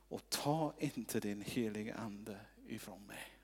och 0.09 0.29
ta 0.29 0.73
inte 0.77 1.19
din 1.19 1.41
heliga 1.41 1.95
ande 1.95 2.37
ifrån 2.67 3.05
mig. 3.07 3.39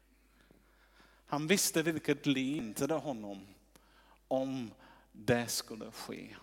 Han 1.26 1.48
visste 1.48 1.84
vilket 1.84 2.26
liv 2.26 2.58
inte 2.58 2.94
honom 2.94 3.48
om 4.28 4.72
det 5.12 5.48
skulle 5.48 5.92
ske. 5.92 6.36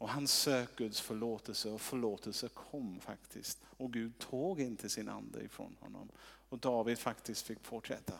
Och 0.00 0.08
han 0.08 0.26
söker 0.26 0.84
Guds 0.84 1.00
förlåtelse 1.00 1.68
och 1.68 1.80
förlåtelse 1.80 2.48
kom 2.48 3.00
faktiskt. 3.00 3.58
Och 3.76 3.92
Gud 3.92 4.18
tog 4.18 4.60
inte 4.60 4.88
sin 4.88 5.08
ande 5.08 5.42
ifrån 5.42 5.76
honom. 5.80 6.08
Och 6.48 6.58
David 6.58 6.98
faktiskt 6.98 7.46
fick 7.46 7.64
fortsätta. 7.64 8.14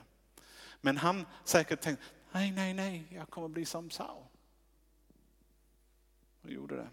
Men 0.81 0.97
han 0.97 1.27
säkert 1.45 1.81
tänkte, 1.81 2.05
nej, 2.33 2.53
nej, 2.53 2.75
nej, 2.75 3.07
jag 3.11 3.31
kommer 3.31 3.49
bli 3.49 3.65
som 3.65 3.91
Saul. 3.91 4.25
Och 6.43 6.51
gjorde 6.51 6.77
det. 6.77 6.89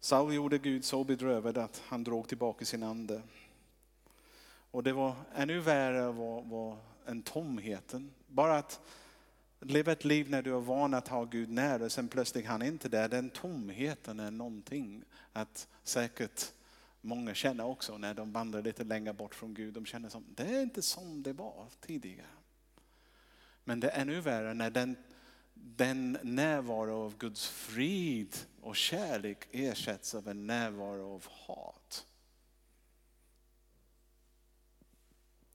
Saul 0.00 0.34
gjorde 0.34 0.58
Gud 0.58 0.84
så 0.84 1.04
bedrövad 1.04 1.58
att 1.58 1.82
han 1.86 2.04
drog 2.04 2.28
tillbaka 2.28 2.64
sin 2.64 2.82
ande. 2.82 3.22
Och 4.70 4.82
det 4.82 4.92
var 4.92 5.14
ännu 5.34 5.60
värre 5.60 6.12
var, 6.12 6.42
var 6.42 6.78
än 7.06 7.22
tomheten. 7.22 8.10
Bara 8.26 8.58
att 8.58 8.80
leva 9.60 9.92
ett 9.92 10.04
liv 10.04 10.30
när 10.30 10.42
du 10.42 10.54
är 10.56 10.60
van 10.60 10.94
att 10.94 11.08
ha 11.08 11.24
Gud 11.24 11.50
nära 11.50 11.84
och 11.84 11.92
sen 11.92 12.08
plötsligt 12.08 12.46
han 12.46 12.62
är 12.62 12.66
inte 12.66 12.88
där. 12.88 13.08
Den 13.08 13.30
tomheten 13.30 14.20
är 14.20 14.30
någonting 14.30 15.04
att 15.32 15.68
säkert 15.82 16.52
många 17.00 17.34
känner 17.34 17.64
också 17.64 17.98
när 17.98 18.14
de 18.14 18.32
vandrar 18.32 18.62
lite 18.62 18.84
längre 18.84 19.12
bort 19.12 19.34
från 19.34 19.54
Gud. 19.54 19.74
De 19.74 19.86
känner 19.86 20.08
som, 20.08 20.24
det 20.34 20.42
är 20.42 20.62
inte 20.62 20.82
som 20.82 21.22
det 21.22 21.32
var 21.32 21.66
tidigare. 21.80 22.26
Men 23.64 23.80
det 23.80 23.90
är 23.90 24.00
ännu 24.00 24.20
värre 24.20 24.54
när 24.54 24.70
den, 24.70 24.96
den 25.54 26.18
närvaro 26.22 27.04
av 27.04 27.16
Guds 27.16 27.48
frid 27.48 28.36
och 28.60 28.76
kärlek 28.76 29.48
ersätts 29.50 30.14
av 30.14 30.28
en 30.28 30.46
närvaro 30.46 31.14
av 31.14 31.26
hat. 31.28 32.06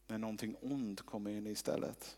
När 0.07 0.17
någonting 0.17 0.55
ont 0.61 1.01
kommer 1.01 1.31
in 1.31 1.47
istället. 1.47 2.17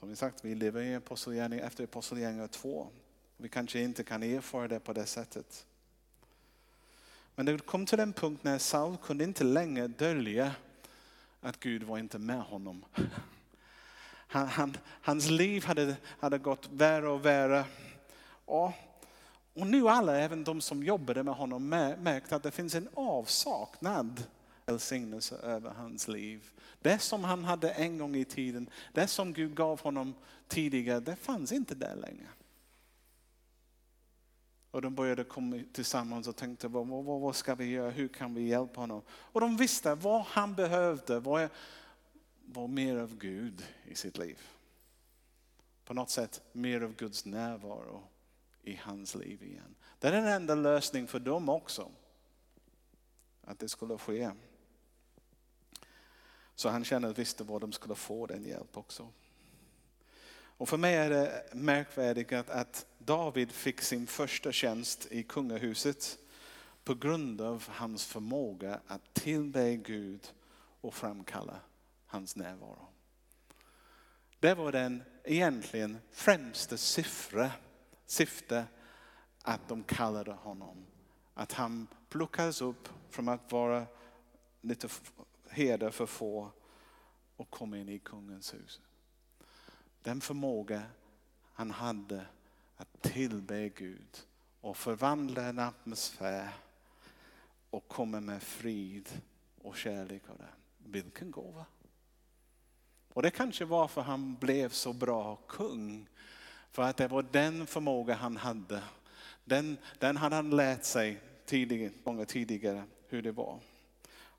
Som 0.00 0.08
vi 0.08 0.16
sagt, 0.16 0.44
vi 0.44 0.54
lever 0.54 0.82
i 0.82 0.94
apostelgärning 0.94 1.60
efter 1.60 1.84
apostelgärningar 1.84 2.46
2. 2.46 2.88
Vi 3.36 3.48
kanske 3.48 3.80
inte 3.80 4.04
kan 4.04 4.22
erfara 4.22 4.68
det 4.68 4.80
på 4.80 4.92
det 4.92 5.06
sättet. 5.06 5.66
Men 7.34 7.46
det 7.46 7.66
kom 7.66 7.86
till 7.86 8.00
en 8.00 8.12
punkt 8.12 8.44
när 8.44 8.58
Saul 8.58 8.96
kunde 8.96 9.24
inte 9.24 9.44
längre 9.44 9.86
dölja 9.88 10.54
att 11.40 11.60
Gud 11.60 11.82
var 11.82 11.98
inte 11.98 12.18
med 12.18 12.42
honom. 12.42 12.84
Han, 14.28 14.46
han, 14.46 14.76
hans 14.84 15.30
liv 15.30 15.64
hade, 15.64 15.96
hade 16.04 16.38
gått 16.38 16.68
värre 16.72 17.08
och 17.08 17.24
värre. 17.24 17.64
Och, 18.44 18.72
och 19.54 19.66
nu 19.66 19.88
alla, 19.88 20.18
även 20.18 20.44
de 20.44 20.60
som 20.60 20.82
jobbade 20.82 21.22
med 21.22 21.34
honom, 21.34 21.68
märkt 21.68 22.32
att 22.32 22.42
det 22.42 22.50
finns 22.50 22.74
en 22.74 22.88
avsaknad 22.94 24.24
välsignelse 24.66 25.36
över 25.36 25.70
hans 25.70 26.08
liv. 26.08 26.50
Det 26.80 26.98
som 26.98 27.24
han 27.24 27.44
hade 27.44 27.70
en 27.70 27.98
gång 27.98 28.16
i 28.16 28.24
tiden, 28.24 28.70
det 28.92 29.06
som 29.06 29.32
Gud 29.32 29.54
gav 29.54 29.80
honom 29.80 30.14
tidigare, 30.48 31.00
det 31.00 31.16
fanns 31.16 31.52
inte 31.52 31.74
där 31.74 31.96
längre. 31.96 32.26
Och 34.70 34.82
de 34.82 34.94
började 34.94 35.24
komma 35.24 35.62
tillsammans 35.72 36.28
och 36.28 36.36
tänkte, 36.36 36.68
vad, 36.68 36.86
vad, 36.86 37.20
vad 37.20 37.36
ska 37.36 37.54
vi 37.54 37.64
göra, 37.64 37.90
hur 37.90 38.08
kan 38.08 38.34
vi 38.34 38.42
hjälpa 38.42 38.80
honom? 38.80 39.02
Och 39.08 39.40
de 39.40 39.56
visste 39.56 39.94
vad 39.94 40.22
han 40.22 40.54
behövde 40.54 41.20
vad 41.20 41.48
var 42.44 42.68
mer 42.68 42.96
av 42.96 43.18
Gud 43.18 43.64
i 43.84 43.94
sitt 43.94 44.18
liv. 44.18 44.38
På 45.84 45.94
något 45.94 46.10
sätt 46.10 46.42
mer 46.52 46.80
av 46.80 46.94
Guds 46.94 47.24
närvaro 47.24 48.02
i 48.62 48.74
hans 48.74 49.14
liv 49.14 49.42
igen. 49.42 49.74
Det 49.98 50.08
är 50.08 50.12
den 50.12 50.26
enda 50.26 50.54
lösningen 50.54 51.08
för 51.08 51.18
dem 51.18 51.48
också. 51.48 51.90
Att 53.42 53.58
det 53.58 53.68
skulle 53.68 53.98
ske. 53.98 54.30
Så 56.56 56.68
han 56.68 56.84
kände 56.84 57.08
att 57.08 57.18
visste 57.18 57.44
var 57.44 57.60
de 57.60 57.72
skulle 57.72 57.94
få 57.94 58.26
den 58.26 58.44
hjälp 58.44 58.76
också. 58.76 59.08
Och 60.58 60.68
för 60.68 60.76
mig 60.76 60.94
är 60.94 61.10
det 61.10 61.44
märkvärdigt 61.52 62.32
att, 62.32 62.50
att 62.50 62.86
David 62.98 63.52
fick 63.52 63.80
sin 63.80 64.06
första 64.06 64.52
tjänst 64.52 65.06
i 65.10 65.22
kungahuset 65.22 66.18
på 66.84 66.94
grund 66.94 67.40
av 67.40 67.68
hans 67.68 68.04
förmåga 68.04 68.80
att 68.86 69.14
tillbe 69.14 69.76
Gud 69.76 70.32
och 70.80 70.94
framkalla 70.94 71.60
hans 72.06 72.36
närvaro. 72.36 72.86
Det 74.40 74.54
var 74.54 74.72
den 74.72 75.02
egentligen 75.24 75.98
främsta 76.12 76.76
siffra, 76.76 77.50
syfte 78.06 78.64
att 79.42 79.68
de 79.68 79.82
kallade 79.82 80.32
honom. 80.32 80.86
Att 81.34 81.52
han 81.52 81.86
plockades 82.08 82.62
upp 82.62 82.88
från 83.10 83.28
att 83.28 83.52
vara 83.52 83.86
lite 84.60 84.88
herde 85.56 85.90
för 85.90 86.06
få 86.06 86.50
och 87.36 87.50
kom 87.50 87.74
in 87.74 87.88
i 87.88 87.98
kungens 87.98 88.54
hus. 88.54 88.80
Den 90.02 90.20
förmåga 90.20 90.82
han 91.52 91.70
hade 91.70 92.26
att 92.76 93.02
tillbe 93.02 93.68
Gud 93.68 94.26
och 94.60 94.76
förvandla 94.76 95.42
en 95.42 95.58
atmosfär 95.58 96.52
och 97.70 97.88
komma 97.88 98.20
med 98.20 98.42
frid 98.42 99.22
och 99.62 99.76
kärlek 99.76 100.22
av 100.28 100.38
det. 100.38 100.48
Vilken 100.78 101.30
gåva! 101.30 101.64
Och 103.12 103.22
det 103.22 103.30
kanske 103.30 103.64
var 103.64 103.88
för 103.88 104.00
han 104.00 104.34
blev 104.34 104.68
så 104.68 104.92
bra 104.92 105.36
kung. 105.36 106.08
För 106.70 106.82
att 106.82 106.96
det 106.96 107.08
var 107.08 107.22
den 107.22 107.66
förmåga 107.66 108.14
han 108.14 108.36
hade. 108.36 108.82
Den, 109.44 109.76
den 109.98 110.16
hade 110.16 110.36
han 110.36 110.50
lärt 110.50 110.84
sig 110.84 111.20
tidigare, 111.44 111.92
många 112.04 112.24
tidigare 112.24 112.84
hur 113.08 113.22
det 113.22 113.32
var. 113.32 113.60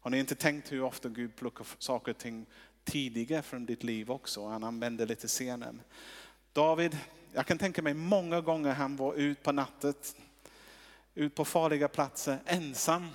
Har 0.07 0.11
ni 0.11 0.19
inte 0.19 0.35
tänkt 0.35 0.71
hur 0.71 0.83
ofta 0.83 1.09
Gud 1.09 1.35
plockar 1.35 1.67
saker 1.79 2.11
och 2.11 2.17
ting 2.17 2.45
tidigare 2.83 3.41
från 3.41 3.65
ditt 3.65 3.83
liv 3.83 4.11
också? 4.11 4.47
Han 4.47 4.63
använder 4.63 5.05
lite 5.05 5.27
senare. 5.27 5.75
David, 6.53 6.97
jag 7.33 7.45
kan 7.45 7.57
tänka 7.57 7.81
mig 7.81 7.93
många 7.93 8.41
gånger 8.41 8.73
han 8.73 8.95
var 8.95 9.13
ut 9.13 9.43
på 9.43 9.51
natten, 9.51 9.93
ut 11.15 11.35
på 11.35 11.45
farliga 11.45 11.87
platser 11.87 12.39
ensam. 12.45 13.07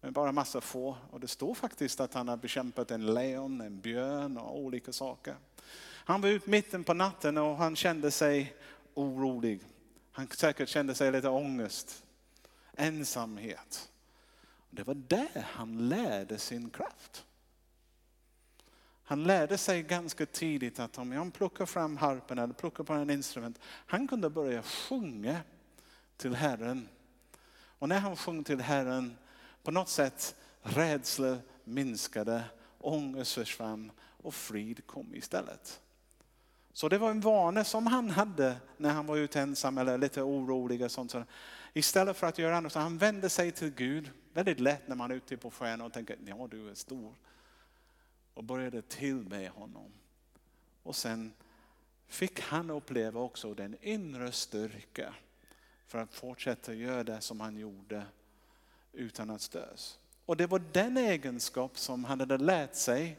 Med 0.00 0.12
bara 0.12 0.32
massa 0.32 0.60
få. 0.60 0.96
Och 1.10 1.20
det 1.20 1.28
står 1.28 1.54
faktiskt 1.54 2.00
att 2.00 2.14
han 2.14 2.28
har 2.28 2.36
bekämpat 2.36 2.90
en 2.90 3.14
lejon, 3.14 3.60
en 3.60 3.80
björn 3.80 4.38
och 4.38 4.58
olika 4.58 4.92
saker. 4.92 5.34
Han 5.82 6.20
var 6.20 6.28
ut 6.28 6.46
mitten 6.46 6.84
på 6.84 6.94
natten 6.94 7.38
och 7.38 7.56
han 7.56 7.76
kände 7.76 8.10
sig 8.10 8.54
orolig. 8.94 9.60
Han 10.12 10.28
säkert 10.28 10.68
kände 10.68 10.94
sig 10.94 11.12
lite 11.12 11.28
ångest, 11.28 12.04
ensamhet. 12.76 13.89
Det 14.70 14.82
var 14.82 14.94
där 14.94 15.46
han 15.52 15.88
lärde 15.88 16.38
sin 16.38 16.70
kraft. 16.70 17.24
Han 19.02 19.24
lärde 19.24 19.58
sig 19.58 19.82
ganska 19.82 20.26
tidigt 20.26 20.78
att 20.78 20.98
om 20.98 21.12
jag 21.12 21.32
plockar 21.32 21.66
fram 21.66 21.96
harpen 21.96 22.38
eller 22.38 22.54
plockar 22.54 22.84
på 22.84 22.92
en 22.92 23.10
instrument, 23.10 23.58
han 23.64 24.08
kunde 24.08 24.30
börja 24.30 24.62
sjunga 24.62 25.40
till 26.16 26.34
Herren. 26.34 26.88
Och 27.52 27.88
när 27.88 27.98
han 28.00 28.16
sjöng 28.16 28.44
till 28.44 28.60
Herren, 28.60 29.16
på 29.62 29.70
något 29.70 29.88
sätt 29.88 30.36
rädsla 30.62 31.38
minskade, 31.64 32.44
ångest 32.78 33.32
försvann 33.32 33.92
och 34.00 34.34
frid 34.34 34.86
kom 34.86 35.14
istället. 35.14 35.80
Så 36.72 36.88
det 36.88 36.98
var 36.98 37.10
en 37.10 37.20
vana 37.20 37.64
som 37.64 37.86
han 37.86 38.10
hade 38.10 38.56
när 38.76 38.90
han 38.90 39.06
var 39.06 39.16
ute 39.16 39.40
ensam 39.40 39.78
eller 39.78 39.98
lite 39.98 40.22
orolig. 40.22 40.82
Och 40.82 40.90
sånt. 40.90 41.14
Istället 41.72 42.16
för 42.16 42.26
att 42.26 42.38
göra 42.38 42.56
annat 42.56 42.72
så 42.72 42.78
han 42.78 42.98
vänder 42.98 43.28
sig 43.28 43.52
till 43.52 43.70
Gud 43.70 44.10
väldigt 44.32 44.60
lätt 44.60 44.88
när 44.88 44.96
man 44.96 45.10
är 45.10 45.14
ute 45.14 45.36
på 45.36 45.50
sjön 45.50 45.80
och 45.80 45.92
tänker, 45.92 46.18
ja 46.26 46.48
du 46.50 46.70
är 46.70 46.74
stor. 46.74 47.14
Och 48.34 48.44
började 48.44 48.82
tillbe 48.82 49.48
honom. 49.54 49.92
Och 50.82 50.96
sen 50.96 51.32
fick 52.06 52.40
han 52.40 52.70
uppleva 52.70 53.20
också 53.20 53.54
den 53.54 53.76
inre 53.82 54.32
styrka 54.32 55.14
för 55.86 55.98
att 55.98 56.14
fortsätta 56.14 56.74
göra 56.74 57.04
det 57.04 57.20
som 57.20 57.40
han 57.40 57.56
gjorde 57.56 58.04
utan 58.92 59.30
att 59.30 59.40
stös. 59.40 59.98
Och 60.26 60.36
det 60.36 60.46
var 60.46 60.62
den 60.72 60.96
egenskap 60.96 61.78
som 61.78 62.04
han 62.04 62.20
hade 62.20 62.38
lärt 62.38 62.74
sig 62.74 63.16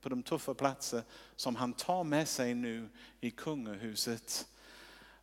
på 0.00 0.08
de 0.08 0.22
tuffa 0.22 0.54
platser 0.54 1.02
som 1.36 1.56
han 1.56 1.72
tar 1.72 2.04
med 2.04 2.28
sig 2.28 2.54
nu 2.54 2.88
i 3.20 3.30
kungahuset 3.30 4.48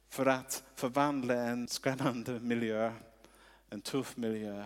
för 0.09 0.25
att 0.25 0.63
förvandla 0.75 1.33
en 1.33 1.67
skrämmande 1.67 2.39
miljö, 2.39 2.93
en 3.69 3.81
tuff 3.81 4.17
miljö 4.17 4.65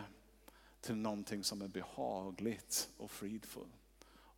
till 0.81 0.95
någonting 0.95 1.43
som 1.43 1.61
är 1.61 1.67
behagligt 1.67 2.89
och 2.97 3.11
fridfullt. 3.11 3.81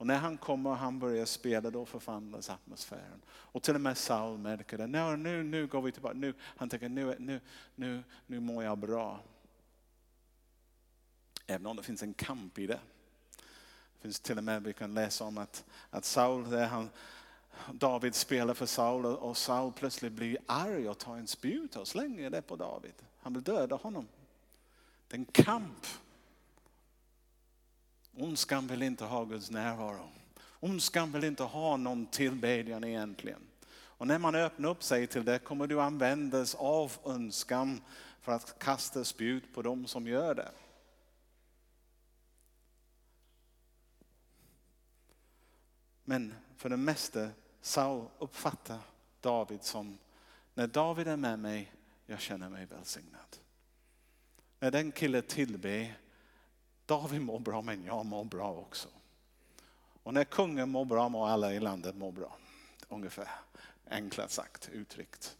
Och 0.03 0.07
när 0.07 0.17
han 0.17 0.37
kommer 0.37 0.69
och 0.69 0.77
han 0.77 0.99
börjar 0.99 1.25
spela 1.25 1.69
då 1.69 1.85
förvandlas 1.85 2.49
atmosfären. 2.49 3.21
Och 3.29 3.63
till 3.63 3.75
och 3.75 3.81
med 3.81 3.97
Saul 3.97 4.37
märker 4.37 4.77
det. 4.77 4.87
Nu, 4.87 5.17
nu, 5.17 5.43
nu 5.43 5.67
går 5.67 5.81
vi 5.81 5.91
tillbaka. 5.91 6.15
Nu, 6.15 6.33
han 6.41 6.69
tänker 6.69 6.89
nu, 6.89 7.15
nu, 7.19 7.39
nu, 7.75 8.03
nu 8.27 8.39
mår 8.39 8.63
jag 8.63 8.77
bra. 8.77 9.23
Även 11.47 11.65
om 11.65 11.75
det 11.75 11.83
finns 11.83 12.03
en 12.03 12.13
kamp 12.13 12.59
i 12.59 12.67
det. 12.67 12.79
Det 13.93 14.01
finns 14.01 14.19
till 14.19 14.37
och 14.37 14.43
med, 14.43 14.63
vi 14.63 14.73
kan 14.73 14.93
läsa 14.93 15.23
om 15.23 15.37
att, 15.37 15.65
att 15.89 16.05
Saul, 16.05 16.49
där 16.49 16.67
han, 16.67 16.89
David 17.71 18.15
spelar 18.15 18.53
för 18.53 18.65
Saul 18.65 19.05
och 19.05 19.37
Saul 19.37 19.71
plötsligt 19.73 20.13
blir 20.13 20.37
arg 20.45 20.89
och 20.89 20.97
tar 20.97 21.17
en 21.17 21.27
spjut 21.27 21.75
och 21.75 21.87
slänger 21.87 22.29
det 22.29 22.41
på 22.41 22.55
David. 22.55 22.93
Han 23.19 23.33
vill 23.33 23.43
döda 23.43 23.75
honom. 23.75 24.07
Det 25.07 25.15
är 25.15 25.19
en 25.19 25.25
kamp 25.25 25.87
Ondskan 28.17 28.67
vill 28.67 28.81
inte 28.81 29.05
ha 29.05 29.23
Guds 29.23 29.51
närvaro. 29.51 30.09
Ondskan 30.59 31.11
vill 31.11 31.23
inte 31.23 31.43
ha 31.43 31.77
någon 31.77 32.05
tillbedjan 32.05 32.83
egentligen. 32.83 33.41
Och 33.71 34.07
när 34.07 34.19
man 34.19 34.35
öppnar 34.35 34.69
upp 34.69 34.83
sig 34.83 35.07
till 35.07 35.25
det 35.25 35.39
kommer 35.39 35.67
du 35.67 35.81
användas 35.81 36.55
av 36.55 36.91
önskan 37.05 37.81
för 38.21 38.31
att 38.31 38.59
kasta 38.59 39.03
spjut 39.03 39.53
på 39.53 39.61
dem 39.61 39.87
som 39.87 40.07
gör 40.07 40.35
det. 40.35 40.51
Men 46.03 46.33
för 46.57 46.69
det 46.69 46.77
mesta 46.77 47.29
Saul 47.65 48.05
uppfattar 48.19 48.79
David 49.21 49.63
som, 49.63 49.97
när 50.53 50.67
David 50.67 51.07
är 51.07 51.17
med 51.17 51.39
mig, 51.39 51.71
jag 52.05 52.19
känner 52.19 52.49
mig 52.49 52.65
välsignad. 52.65 53.37
När 54.59 54.71
den 54.71 54.91
killen 54.91 55.23
tillber, 55.23 55.97
David 56.85 57.21
mår 57.21 57.39
bra 57.39 57.61
men 57.61 57.85
jag 57.85 58.05
mår 58.05 58.23
bra 58.23 58.53
också. 58.53 58.89
Och 60.03 60.13
när 60.13 60.23
kungen 60.23 60.69
mår 60.69 60.85
bra 60.85 61.09
mår 61.09 61.27
alla 61.27 61.53
i 61.53 61.59
landet 61.59 61.95
mår 61.95 62.11
bra. 62.11 62.37
Ungefär, 62.87 63.29
enklare 63.89 64.29
sagt, 64.29 64.69
uttryckt. 64.69 65.37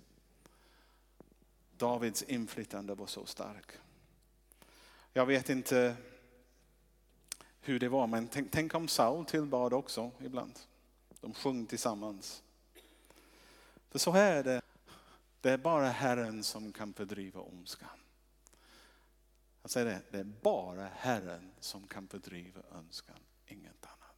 Davids 1.78 2.24
inflytande 2.24 2.96
var 2.96 3.08
så 3.08 3.26
stark. 3.26 3.72
Jag 5.14 5.26
vet 5.26 5.50
inte 5.50 5.96
hur 7.60 7.80
det 7.80 7.90
var, 7.90 8.08
men 8.08 8.28
tänk, 8.28 8.52
tänk 8.52 8.76
om 8.76 8.88
Saul 8.88 9.26
tillbad 9.26 9.74
också 9.74 10.12
ibland. 10.20 10.60
De 11.24 11.34
sjöng 11.34 11.66
tillsammans. 11.66 12.44
För 13.90 14.00
så 14.00 14.12
här 14.12 14.36
är 14.36 14.44
det, 14.44 14.62
det 15.42 15.50
är 15.52 15.58
bara 15.58 15.90
Herren 15.90 16.44
som 16.44 16.72
kan 16.72 16.94
fördriva 16.94 17.42
ondskan. 17.42 17.90
Jag 19.62 19.72
säger 19.72 19.86
det, 19.86 20.02
det 20.12 20.20
är 20.20 20.24
bara 20.24 20.88
Herren 20.96 21.52
som 21.60 21.88
kan 21.88 22.08
fördriva 22.08 22.62
önskan, 22.72 23.16
inget 23.48 23.86
annat. 23.86 24.16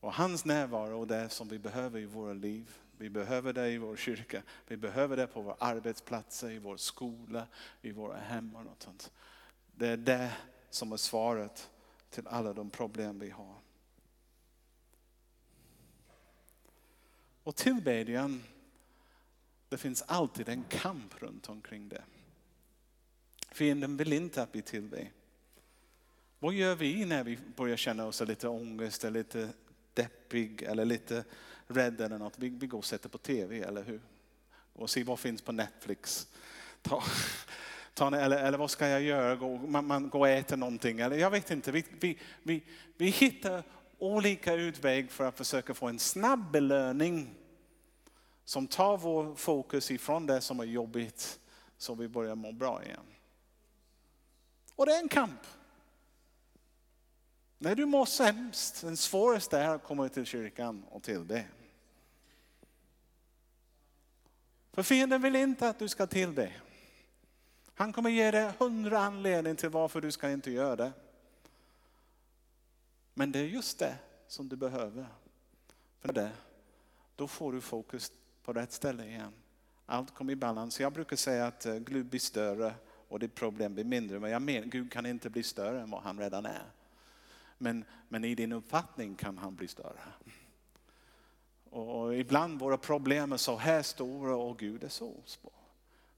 Och 0.00 0.14
hans 0.14 0.44
närvaro 0.44 1.02
är 1.02 1.06
det 1.06 1.28
som 1.28 1.48
vi 1.48 1.58
behöver 1.58 2.00
i 2.00 2.06
våra 2.06 2.32
liv. 2.32 2.78
Vi 2.98 3.10
behöver 3.10 3.52
det 3.52 3.68
i 3.68 3.78
vår 3.78 3.96
kyrka, 3.96 4.42
vi 4.66 4.76
behöver 4.76 5.16
det 5.16 5.26
på 5.26 5.42
våra 5.42 5.56
arbetsplatser, 5.58 6.50
i 6.50 6.58
vår 6.58 6.76
skola, 6.76 7.46
i 7.82 7.92
våra 7.92 8.16
hem 8.16 8.56
och 8.56 8.64
något 8.64 8.82
sånt. 8.82 9.12
Det 9.72 9.88
är 9.88 9.96
det 9.96 10.32
som 10.70 10.92
är 10.92 10.96
svaret 10.96 11.70
till 12.10 12.26
alla 12.26 12.52
de 12.52 12.70
problem 12.70 13.18
vi 13.18 13.30
har. 13.30 13.63
Och 17.44 17.56
tillbedjan, 17.56 18.42
det 19.68 19.78
finns 19.78 20.02
alltid 20.02 20.48
en 20.48 20.64
kamp 20.64 21.22
runt 21.22 21.48
omkring 21.48 21.88
det. 21.88 22.02
Fienden 23.50 23.96
vill 23.96 24.12
inte 24.12 24.42
att 24.42 24.48
vi 24.52 24.62
tillber. 24.62 25.10
Vad 26.38 26.54
gör 26.54 26.74
vi 26.74 27.04
när 27.04 27.24
vi 27.24 27.38
börjar 27.56 27.76
känna 27.76 28.06
oss 28.06 28.20
lite 28.20 28.48
ångest 28.48 29.04
eller 29.04 29.18
lite 29.18 29.48
deppig 29.94 30.62
eller 30.62 30.84
lite 30.84 31.24
rädd 31.66 32.00
eller 32.00 32.18
något? 32.18 32.38
Vi, 32.38 32.48
vi 32.48 32.66
går 32.66 32.78
och 32.78 32.84
sätter 32.84 33.08
på 33.08 33.18
tv, 33.18 33.60
eller 33.60 33.84
hur? 33.84 34.00
Och 34.72 34.90
ser 34.90 35.04
vad 35.04 35.18
finns 35.18 35.42
på 35.42 35.52
Netflix. 35.52 36.28
Ta, 36.82 37.02
ta, 37.94 38.16
eller, 38.16 38.44
eller 38.44 38.58
vad 38.58 38.70
ska 38.70 38.88
jag 38.88 39.02
göra? 39.02 39.36
Gå, 39.36 39.56
man, 39.56 39.86
man 39.86 40.08
går 40.08 40.20
och 40.20 40.28
äter 40.28 40.56
någonting. 40.56 41.00
Eller, 41.00 41.16
jag 41.16 41.30
vet 41.30 41.50
inte. 41.50 41.72
Vi, 41.72 41.84
vi, 42.00 42.18
vi, 42.42 42.62
vi 42.96 43.06
hittar 43.06 43.62
olika 44.04 44.54
utväg 44.54 45.10
för 45.10 45.24
att 45.24 45.36
försöka 45.36 45.74
få 45.74 45.88
en 45.88 45.98
snabb 45.98 46.50
belöning 46.50 47.34
som 48.44 48.66
tar 48.66 48.96
vår 48.96 49.34
fokus 49.34 49.90
ifrån 49.90 50.26
det 50.26 50.40
som 50.40 50.60
är 50.60 50.64
jobbigt 50.64 51.40
så 51.78 51.94
vi 51.94 52.08
börjar 52.08 52.34
må 52.34 52.52
bra 52.52 52.84
igen. 52.84 53.06
Och 54.74 54.86
det 54.86 54.92
är 54.92 55.00
en 55.00 55.08
kamp. 55.08 55.40
När 57.58 57.74
du 57.74 57.86
mår 57.86 58.04
sämst, 58.04 58.80
den 58.80 58.96
svåraste 58.96 59.58
är 59.58 59.68
att 59.68 59.84
komma 59.84 60.08
till 60.08 60.24
kyrkan 60.24 60.84
och 60.90 61.02
tillbe. 61.02 61.44
För 64.72 64.82
fienden 64.82 65.22
vill 65.22 65.36
inte 65.36 65.68
att 65.68 65.78
du 65.78 65.88
ska 65.88 66.06
tillbe. 66.06 66.52
Han 67.74 67.92
kommer 67.92 68.10
ge 68.10 68.30
dig 68.30 68.52
hundra 68.58 68.98
anledningar 68.98 69.56
till 69.56 69.68
varför 69.68 70.00
du 70.00 70.10
ska 70.10 70.30
inte 70.30 70.50
göra 70.50 70.76
det. 70.76 70.92
Men 73.14 73.32
det 73.32 73.38
är 73.38 73.44
just 73.44 73.78
det 73.78 73.96
som 74.26 74.48
du 74.48 74.56
behöver. 74.56 75.06
För 76.00 76.12
det, 76.12 76.30
då 77.16 77.28
får 77.28 77.52
du 77.52 77.60
fokus 77.60 78.12
på 78.42 78.52
rätt 78.52 78.72
ställe 78.72 79.04
igen. 79.04 79.32
Allt 79.86 80.14
kommer 80.14 80.32
i 80.32 80.36
balans. 80.36 80.80
Jag 80.80 80.92
brukar 80.92 81.16
säga 81.16 81.46
att 81.46 81.66
eh, 81.66 81.74
Gud 81.74 82.06
blir 82.06 82.20
större 82.20 82.74
och 83.08 83.18
ditt 83.18 83.34
problem 83.34 83.74
blir 83.74 83.84
mindre. 83.84 84.20
Men 84.20 84.30
jag 84.30 84.42
menar, 84.42 84.66
Gud 84.66 84.92
kan 84.92 85.06
inte 85.06 85.30
bli 85.30 85.42
större 85.42 85.80
än 85.80 85.90
vad 85.90 86.02
han 86.02 86.18
redan 86.18 86.46
är. 86.46 86.64
Men, 87.58 87.84
men 88.08 88.24
i 88.24 88.34
din 88.34 88.52
uppfattning 88.52 89.14
kan 89.14 89.38
han 89.38 89.54
bli 89.54 89.68
större. 89.68 90.00
Och 91.70 92.16
ibland 92.16 92.60
våra 92.60 92.78
problem 92.78 93.32
är 93.32 93.36
så 93.36 93.56
här 93.56 93.82
stora 93.82 94.36
och 94.36 94.58
Gud 94.58 94.84
är 94.84 94.88
så 94.88 95.14
små. 95.24 95.52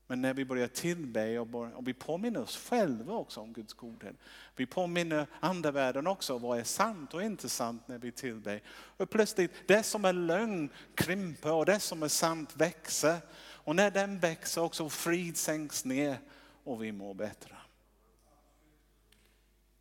Men 0.07 0.23
när 0.23 0.35
vi 0.35 0.45
börjar 0.45 0.69
tillbe 0.69 1.39
och, 1.39 1.89
vi 1.89 1.95
påminner 1.95 2.41
oss 2.41 2.57
själva 2.57 3.15
också 3.15 3.41
om 3.41 3.53
Guds 3.53 3.73
godhet. 3.73 4.17
Vi 4.57 4.67
påminner 4.67 5.27
andevärlden 5.41 6.07
också 6.07 6.39
vad 6.39 6.59
är 6.59 6.65
sant 6.65 7.15
och 7.15 7.23
inte 7.23 7.49
sant 7.49 7.89
när 7.89 7.99
vi 7.99 8.13
tillber. 8.13 8.63
Och 8.69 9.11
plötsligt, 9.11 9.53
det 9.67 9.83
som 9.83 10.05
är 10.05 10.13
lögn 10.13 10.71
krymper 10.95 11.53
och 11.53 11.67
det 11.67 11.81
som 11.81 12.03
är 12.03 12.09
sant 12.09 12.57
växer. 12.57 13.17
Och 13.39 13.77
när 13.77 13.91
den 13.91 14.19
växer 14.19 14.63
också 14.63 14.89
frid 14.89 15.37
sänks 15.37 15.85
ner 15.85 16.19
och 16.65 16.83
vi 16.83 16.93
mår 16.93 17.15
bättre. 17.15 17.57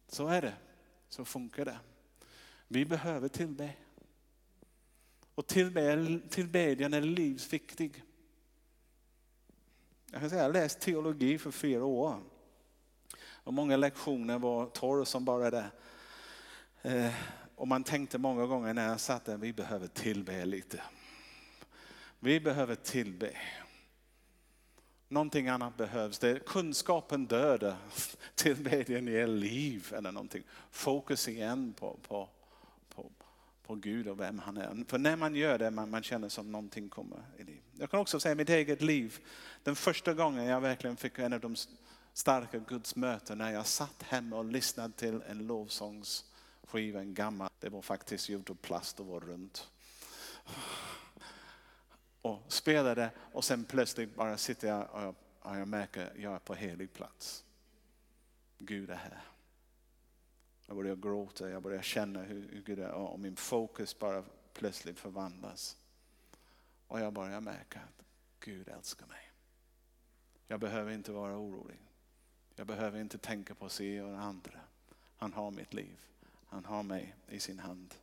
Så 0.08 0.28
är 0.28 0.42
det, 0.42 0.54
så 1.10 1.26
funkar 1.26 1.66
det. 1.66 1.80
Vi 2.68 2.86
behöver 2.86 3.28
tillbe. 3.28 3.70
Och 5.36 5.48
tillbedjan 5.48 6.94
är 6.94 7.02
livsviktig. 7.02 8.05
Jag 10.16 10.22
kan 10.22 10.30
säga, 10.30 10.42
jag 10.42 10.50
har 10.50 10.54
läst 10.54 10.80
teologi 10.80 11.38
för 11.38 11.52
fyra 11.52 11.86
år. 11.86 12.20
Och 13.18 13.54
många 13.54 13.78
lektioner 13.78 14.40
var 14.40 14.66
torr 14.66 15.06
som 15.06 15.26
bara 15.26 15.52
det. 15.52 15.66
Eh, 16.82 17.14
och 17.56 17.68
man 17.68 17.84
tänkte 17.84 18.18
många 18.18 18.46
gånger 18.46 18.74
när 18.74 18.88
jag 18.88 19.00
satt 19.00 19.26
där, 19.26 19.38
vi 19.38 19.54
behöver 19.54 19.88
tillbe 19.88 20.46
lite. 20.46 20.82
Vi 22.20 22.40
behöver 22.40 22.76
tillbe. 22.76 23.32
Någonting 25.08 25.48
annat 25.48 25.78
behövs. 25.78 26.20
Det, 26.20 26.46
kunskapen 26.46 27.26
dödar, 27.26 27.76
tillbedjan 28.36 29.08
ger 29.08 29.28
liv 29.28 29.94
eller 29.98 30.12
någonting. 30.12 30.44
Fokus 30.72 31.28
igen 31.28 31.74
på, 31.80 32.00
på, 32.08 32.30
på 33.68 33.76
Gud 33.76 34.08
och 34.08 34.20
vem 34.20 34.40
han 34.40 34.58
är. 34.58 34.86
För 34.88 34.98
när 34.98 35.16
man 35.16 35.36
gör 35.36 35.58
det, 35.58 35.72
man, 35.72 35.90
man 35.90 36.04
känner 36.04 36.30
som 36.30 36.52
någonting 36.52 36.90
kommer 36.90 37.24
i 37.38 37.44
liv. 37.44 37.62
Jag 37.74 37.92
kan 37.92 38.00
också 38.00 38.20
säga 38.20 38.36
mitt 38.36 38.50
eget 38.50 38.82
liv. 38.82 39.20
Den 39.64 39.76
första 39.76 40.14
gången 40.14 40.46
jag 40.46 40.62
verkligen 40.62 40.98
fick 40.98 41.20
en 41.20 41.34
av 41.34 41.40
de 41.40 41.56
starka 42.14 42.60
gudsmöten 42.60 43.38
när 43.38 43.52
jag 43.52 43.66
satt 43.66 44.04
hemma 44.04 44.36
och 44.36 44.46
lyssnade 44.46 44.94
till 44.94 45.22
en 45.28 45.48
lovsångsskiva, 45.48 47.00
en 47.00 47.14
gammal. 47.14 47.50
Det 47.60 47.70
var 47.70 47.82
faktiskt 47.82 48.30
gjort 48.30 48.50
av 48.50 48.56
plast 48.56 49.00
och 49.00 49.06
var 49.06 49.20
runt. 49.20 49.70
Och 52.22 52.44
spelade 52.48 53.10
och 53.34 53.44
sen 53.44 53.64
plötsligt 53.64 54.16
bara 54.16 54.38
sitter 54.38 54.68
jag 54.68 54.90
och 54.92 55.02
jag, 55.02 55.16
och 55.40 55.58
jag 55.58 55.68
märker 55.68 56.06
att 56.06 56.20
jag 56.20 56.34
är 56.34 56.40
på 56.40 56.54
helig 56.54 56.94
plats. 56.94 57.44
Gud 58.58 58.90
är 58.90 58.96
här. 58.96 59.35
Jag 60.68 60.78
börjar 60.78 60.96
gråta, 60.96 61.50
jag 61.50 61.64
börjar 61.64 61.82
känna 61.82 62.22
hur, 62.24 62.50
hur 62.50 62.62
Gud 62.62 62.80
är 62.80 62.92
och 62.92 63.20
min 63.20 63.36
fokus 63.36 64.00
bara 64.00 64.24
plötsligt 64.54 65.00
förvandlas. 65.00 65.78
Och 66.88 67.00
jag 67.00 67.14
börjar 67.14 67.42
märka 67.42 67.80
att 67.80 68.06
Gud 68.40 68.68
älskar 68.68 69.08
mig. 69.08 69.32
Jag 70.48 70.60
behöver 70.60 70.92
inte 70.92 71.12
vara 71.12 71.38
orolig. 71.38 71.80
Jag 72.56 72.68
behöver 72.68 73.02
inte 73.02 73.18
tänka 73.18 73.56
på 73.56 73.70
sig 73.70 74.02
och 74.02 74.20
andra. 74.20 74.60
Han 75.18 75.34
har 75.34 75.52
mitt 75.52 75.74
liv. 75.74 76.00
Han 76.48 76.66
har 76.66 76.84
mig 76.84 77.16
i 77.28 77.40
sin 77.40 77.60
hand. 77.60 77.96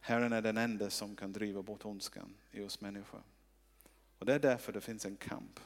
Herren 0.00 0.32
är 0.32 0.42
den 0.42 0.56
enda 0.56 0.90
som 0.90 1.16
kan 1.16 1.32
driva 1.32 1.62
bort 1.62 1.84
ondskan 1.84 2.34
i 2.50 2.62
oss 2.62 2.80
människor. 2.80 3.22
Och 4.18 4.26
det 4.26 4.34
är 4.34 4.38
därför 4.38 4.72
det 4.72 4.80
finns 4.80 5.06
en 5.06 5.16
kamp 5.16 5.60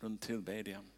runt 0.00 0.20
tillbedjan. 0.20 0.90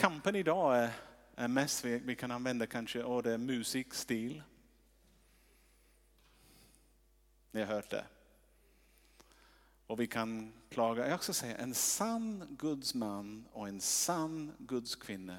Kampen 0.00 0.36
idag 0.36 0.78
är, 0.78 0.90
är 1.34 1.48
mest, 1.48 1.84
vi, 1.84 1.98
vi 1.98 2.16
kan 2.16 2.30
använda 2.30 2.66
kanske 2.66 3.04
ordet 3.04 3.40
musikstil. 3.40 4.42
Ni 7.50 7.60
har 7.60 7.66
hört 7.66 7.90
det. 7.90 8.04
Och 9.86 10.00
vi 10.00 10.06
kan 10.06 10.52
klaga, 10.70 11.08
jag 11.08 11.22
ska 11.22 11.32
säga 11.32 11.56
en 11.56 11.74
sann 11.74 12.56
Guds 12.60 12.94
man 12.94 13.44
och 13.52 13.68
en 13.68 13.80
sann 13.80 14.52
Guds 14.58 14.94
kvinna 14.94 15.36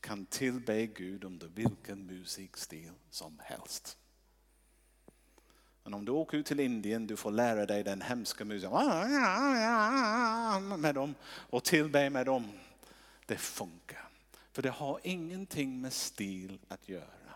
kan 0.00 0.26
tillbe 0.26 0.86
Gud 0.86 1.24
under 1.24 1.48
vilken 1.48 2.06
musikstil 2.06 2.92
som 3.10 3.40
helst. 3.44 3.98
Men 5.84 5.94
om 5.94 6.04
du 6.04 6.12
åker 6.12 6.38
ut 6.38 6.46
till 6.46 6.60
Indien, 6.60 7.06
du 7.06 7.16
får 7.16 7.30
lära 7.30 7.66
dig 7.66 7.84
den 7.84 8.02
hemska 8.02 8.44
musiken 8.44 8.70
med 10.80 10.94
dem 10.94 11.14
och 11.24 11.64
tillbe 11.64 12.10
med 12.10 12.26
dem. 12.26 12.52
Det 13.26 13.36
funkar. 13.36 14.08
För 14.52 14.62
det 14.62 14.70
har 14.70 15.00
ingenting 15.02 15.80
med 15.80 15.92
stil 15.92 16.58
att 16.68 16.88
göra. 16.88 17.34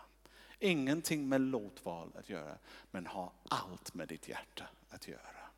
Ingenting 0.59 1.29
med 1.29 1.41
låtval 1.41 2.11
att 2.15 2.29
göra, 2.29 2.57
men 2.91 3.07
har 3.07 3.31
allt 3.49 3.93
med 3.93 4.07
ditt 4.07 4.27
hjärta 4.27 4.67
att 4.89 5.07
göra. 5.07 5.49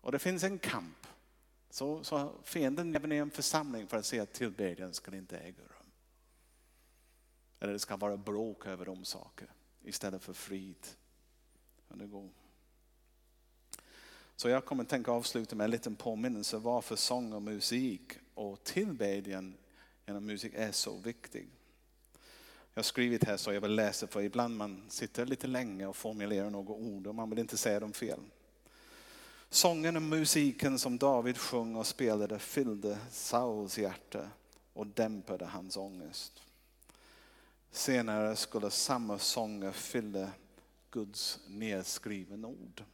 Och 0.00 0.12
det 0.12 0.18
finns 0.18 0.44
en 0.44 0.58
kamp. 0.58 1.06
Så, 1.70 2.04
så 2.04 2.32
fienden 2.44 2.96
även 2.96 3.12
i 3.12 3.16
en 3.16 3.30
församling 3.30 3.86
för 3.86 3.96
att 3.96 4.06
se 4.06 4.20
att 4.20 4.32
tillbedjan 4.32 4.94
ska 4.94 5.16
inte 5.16 5.38
äga 5.38 5.62
rum. 5.62 5.90
Eller 7.60 7.72
det 7.72 7.78
ska 7.78 7.96
vara 7.96 8.16
bråk 8.16 8.66
över 8.66 8.86
de 8.86 9.04
saker 9.04 9.48
istället 9.82 10.22
för 10.22 10.32
frid. 10.32 10.86
Så 14.36 14.48
jag 14.48 14.64
kommer 14.64 14.84
tänka 14.84 15.10
avsluta 15.10 15.56
med 15.56 15.64
en 15.64 15.70
liten 15.70 15.96
påminnelse 15.96 16.58
varför 16.58 16.96
sång 16.96 17.32
och 17.32 17.42
musik 17.42 18.12
och 18.34 18.64
tillbedjan 18.64 19.56
genom 20.06 20.26
musik 20.26 20.52
är 20.54 20.72
så 20.72 20.96
viktig. 20.96 21.48
Jag 22.74 22.78
har 22.78 22.84
skrivit 22.84 23.24
här 23.24 23.36
så 23.36 23.52
jag 23.52 23.60
vill 23.60 23.74
läsa 23.74 24.06
för 24.06 24.22
ibland 24.22 24.56
man 24.56 24.82
sitter 24.88 25.26
lite 25.26 25.46
länge 25.46 25.86
och 25.86 25.96
formulerar 25.96 26.50
några 26.50 26.72
ord 26.72 27.06
och 27.06 27.14
man 27.14 27.30
vill 27.30 27.38
inte 27.38 27.56
säga 27.56 27.80
dem 27.80 27.92
fel. 27.92 28.20
Sången 29.48 29.96
och 29.96 30.02
musiken 30.02 30.78
som 30.78 30.98
David 30.98 31.38
sjöng 31.38 31.76
och 31.76 31.86
spelade 31.86 32.38
fyllde 32.38 32.98
Sauls 33.10 33.78
hjärta 33.78 34.30
och 34.72 34.86
dämpade 34.86 35.44
hans 35.44 35.76
ångest. 35.76 36.42
Senare 37.70 38.36
skulle 38.36 38.70
samma 38.70 39.18
sånger 39.18 39.72
fylla 39.72 40.30
Guds 40.90 41.40
nedskrivna 41.46 42.48
ord. 42.48 42.84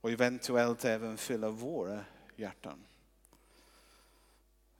Och 0.00 0.10
eventuellt 0.10 0.84
även 0.84 1.16
fylla 1.16 1.50
våra 1.50 2.04
hjärtan. 2.36 2.84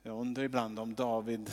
Jag 0.03 0.21
undrar 0.21 0.45
ibland 0.45 0.79
om 0.79 0.95
David 0.95 1.51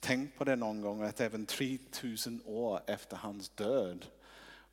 tänkt 0.00 0.38
på 0.38 0.44
det 0.44 0.56
någon 0.56 0.80
gång 0.80 1.02
att 1.02 1.20
även 1.20 1.46
3000 1.46 2.42
år 2.44 2.80
efter 2.86 3.16
hans 3.16 3.48
död 3.48 4.06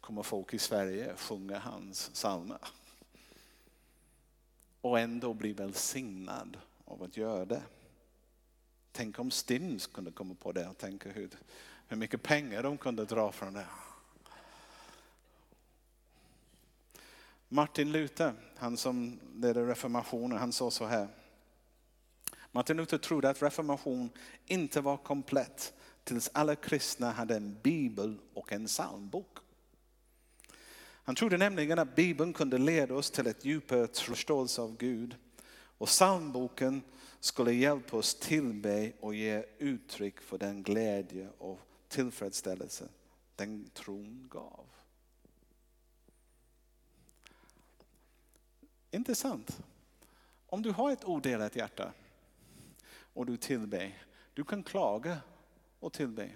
kommer 0.02 0.24
folk 0.24 0.54
i 0.54 0.60
Sverige 0.60 1.16
sjunga 1.16 1.60
hans 1.60 2.10
psalmer. 2.10 2.58
Och 4.82 5.00
ändå 5.00 5.34
bli 5.34 5.54
välsignad 5.54 6.58
av 6.86 7.04
att 7.04 7.18
göra 7.18 7.46
det. 7.46 7.62
Tänk 8.92 9.20
om 9.20 9.32
Stims 9.32 9.88
kunde 9.88 10.12
komma 10.12 10.36
på 10.36 10.52
det 10.52 10.68
och 10.68 10.78
tänka 10.78 11.10
hur, 11.10 11.30
hur 11.88 11.98
mycket 11.98 12.24
pengar 12.24 12.64
de 12.64 12.78
kunde 12.78 13.06
dra 13.06 13.32
från 13.32 13.54
det. 13.54 13.68
Martin 17.50 17.92
Luther, 17.92 18.34
han 18.58 18.78
som 18.78 19.20
ledde 19.36 19.68
reformationen, 19.68 20.38
han 20.38 20.52
sa 20.52 20.72
så 20.72 20.86
här. 20.86 21.08
Martin 22.56 22.78
Luther 22.78 22.98
trodde 22.98 23.30
att 23.30 23.42
reformation 23.42 24.10
inte 24.46 24.82
var 24.82 24.98
komplett 24.98 25.74
tills 26.04 26.30
alla 26.34 26.56
kristna 26.56 27.12
hade 27.12 27.36
en 27.36 27.58
bibel 27.64 28.20
och 28.34 28.54
en 28.54 28.66
psalmbok. 28.66 29.38
Han 31.06 31.16
trodde 31.16 31.38
nämligen 31.38 31.80
att 31.80 31.96
bibeln 31.96 32.34
kunde 32.34 32.58
leda 32.58 32.96
oss 32.96 33.12
till 33.12 33.28
ett 33.28 33.46
djupare 33.46 33.88
förståelse 33.88 34.62
av 34.62 34.78
Gud 34.78 35.16
och 35.78 35.88
psalmboken 35.88 36.82
skulle 37.20 37.54
hjälpa 37.54 37.98
oss 37.98 38.16
tillbe 38.16 38.92
och 39.00 39.16
ge 39.16 39.44
uttryck 39.58 40.22
för 40.22 40.38
den 40.38 40.64
glädje 40.64 41.30
och 41.38 41.60
tillfredsställelse 41.88 42.88
den 43.36 43.70
tron 43.74 44.28
gav. 44.32 44.66
Intressant. 48.92 49.60
Om 50.48 50.62
du 50.62 50.72
har 50.72 50.92
ett 50.92 51.04
odelat 51.04 51.56
hjärta 51.56 51.94
och 53.14 53.26
du 53.26 53.38
tillber, 53.38 54.04
du 54.34 54.44
kan 54.44 54.64
klaga 54.64 55.18
och 55.80 55.94
tillbe. 55.94 56.30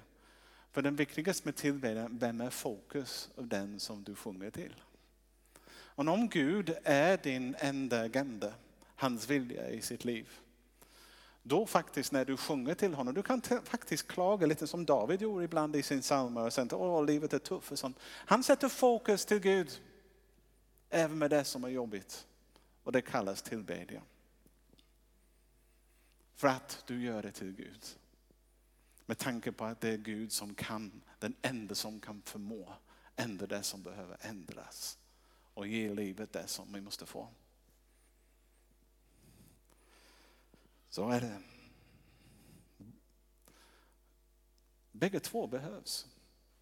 För 0.71 0.81
den 0.81 0.95
viktigaste 0.95 1.47
med 1.47 1.55
tillbedjan, 1.55 2.17
vem 2.17 2.41
är 2.41 2.49
fokus 2.49 3.29
av 3.35 3.47
den 3.47 3.79
som 3.79 4.03
du 4.03 4.15
sjunger 4.15 4.51
till? 4.51 4.75
Och 5.69 6.07
om 6.07 6.29
Gud 6.29 6.77
är 6.83 7.17
din 7.17 7.55
enda 7.59 8.01
agenda, 8.01 8.53
hans 8.95 9.29
vilja 9.29 9.69
i 9.69 9.81
sitt 9.81 10.05
liv, 10.05 10.29
då 11.43 11.65
faktiskt 11.65 12.11
när 12.11 12.25
du 12.25 12.37
sjunger 12.37 12.73
till 12.73 12.93
honom, 12.93 13.13
du 13.13 13.23
kan 13.23 13.41
faktiskt 13.63 14.07
klaga 14.07 14.47
lite 14.47 14.67
som 14.67 14.85
David 14.85 15.21
gjorde 15.21 15.45
ibland 15.45 15.75
i 15.75 15.83
sin 15.83 16.01
psalmer 16.01 16.45
och 16.45 16.53
säga 16.53 16.67
åh 16.71 17.05
livet 17.05 17.33
är 17.33 17.39
tufft 17.39 17.71
och 17.71 17.79
sånt. 17.79 17.97
Han 18.03 18.43
sätter 18.43 18.69
fokus 18.69 19.25
till 19.25 19.39
Gud, 19.39 19.81
även 20.89 21.17
med 21.17 21.29
det 21.29 21.43
som 21.43 21.63
är 21.63 21.69
jobbigt. 21.69 22.27
Och 22.83 22.91
det 22.91 23.01
kallas 23.01 23.41
tillbedjan. 23.41 24.03
För 26.37 26.47
att 26.47 26.83
du 26.87 27.01
gör 27.01 27.21
det 27.21 27.31
till 27.31 27.51
Gud. 27.51 27.85
Med 29.05 29.17
tanke 29.17 29.51
på 29.51 29.65
att 29.65 29.81
det 29.81 29.89
är 29.89 29.97
Gud 29.97 30.31
som 30.31 30.55
kan, 30.55 31.01
den 31.19 31.35
enda 31.41 31.75
som 31.75 31.99
kan 31.99 32.21
förmå 32.21 32.73
ändra 33.15 33.47
det 33.47 33.63
som 33.63 33.83
behöver 33.83 34.17
ändras. 34.21 34.97
Och 35.53 35.67
ge 35.67 35.93
livet 35.93 36.33
det 36.33 36.47
som 36.47 36.73
vi 36.73 36.81
måste 36.81 37.05
få. 37.05 37.29
Så 40.89 41.09
är 41.09 41.21
det. 41.21 41.41
Bägge 44.91 45.19
två 45.19 45.47
behövs. 45.47 46.07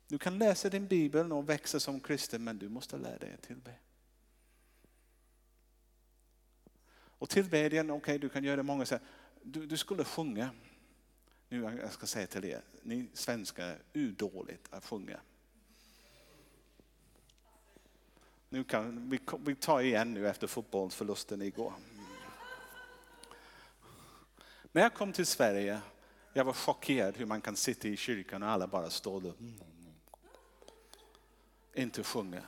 Du 0.08 0.18
kan 0.18 0.38
läsa 0.38 0.70
din 0.70 0.88
bibel 0.88 1.32
och 1.32 1.50
växa 1.50 1.80
som 1.80 2.00
kristen 2.00 2.44
men 2.44 2.58
du 2.58 2.70
måste 2.70 2.98
lära 2.98 3.18
dig 3.18 3.34
att 3.34 3.42
tillbe. 3.42 3.76
Och 6.96 7.30
tillbedjan, 7.30 7.90
okej 7.90 7.98
okay, 7.98 8.18
du 8.18 8.30
kan 8.30 8.44
göra 8.44 8.56
det 8.56 8.64
många 8.64 8.86
sätt. 8.86 9.02
Du, 9.48 9.66
du 9.66 9.78
skulle 9.78 10.04
sjunga. 10.04 10.50
Nu 11.50 11.80
jag 11.82 11.94
ska 11.94 12.06
säga 12.06 12.28
till 12.28 12.46
er, 12.46 12.62
ni 12.84 13.08
svenskar 13.14 13.66
är 13.68 13.82
udåligt 13.94 14.74
att 14.74 14.86
sjunga. 14.86 15.20
Nu 18.50 18.64
kan 18.64 19.10
vi, 19.10 19.20
vi 19.40 19.56
tar 19.56 19.82
igen 19.82 20.14
nu 20.14 20.28
efter 20.28 20.48
fotbollsförlusten 20.48 21.42
igår. 21.42 21.74
När 24.72 24.82
jag 24.82 24.94
kom 24.94 25.14
till 25.14 25.26
Sverige, 25.26 25.82
jag 26.34 26.46
var 26.46 26.54
chockerad 26.54 27.18
hur 27.18 27.26
man 27.26 27.42
kan 27.42 27.56
sitta 27.56 27.88
i 27.88 27.98
kyrkan 27.98 28.44
och 28.44 28.50
alla 28.50 28.68
bara 28.68 28.90
står 28.90 29.22
där. 29.22 29.34
Mm. 29.40 29.54
Inte 31.74 32.04
sjunga. 32.04 32.44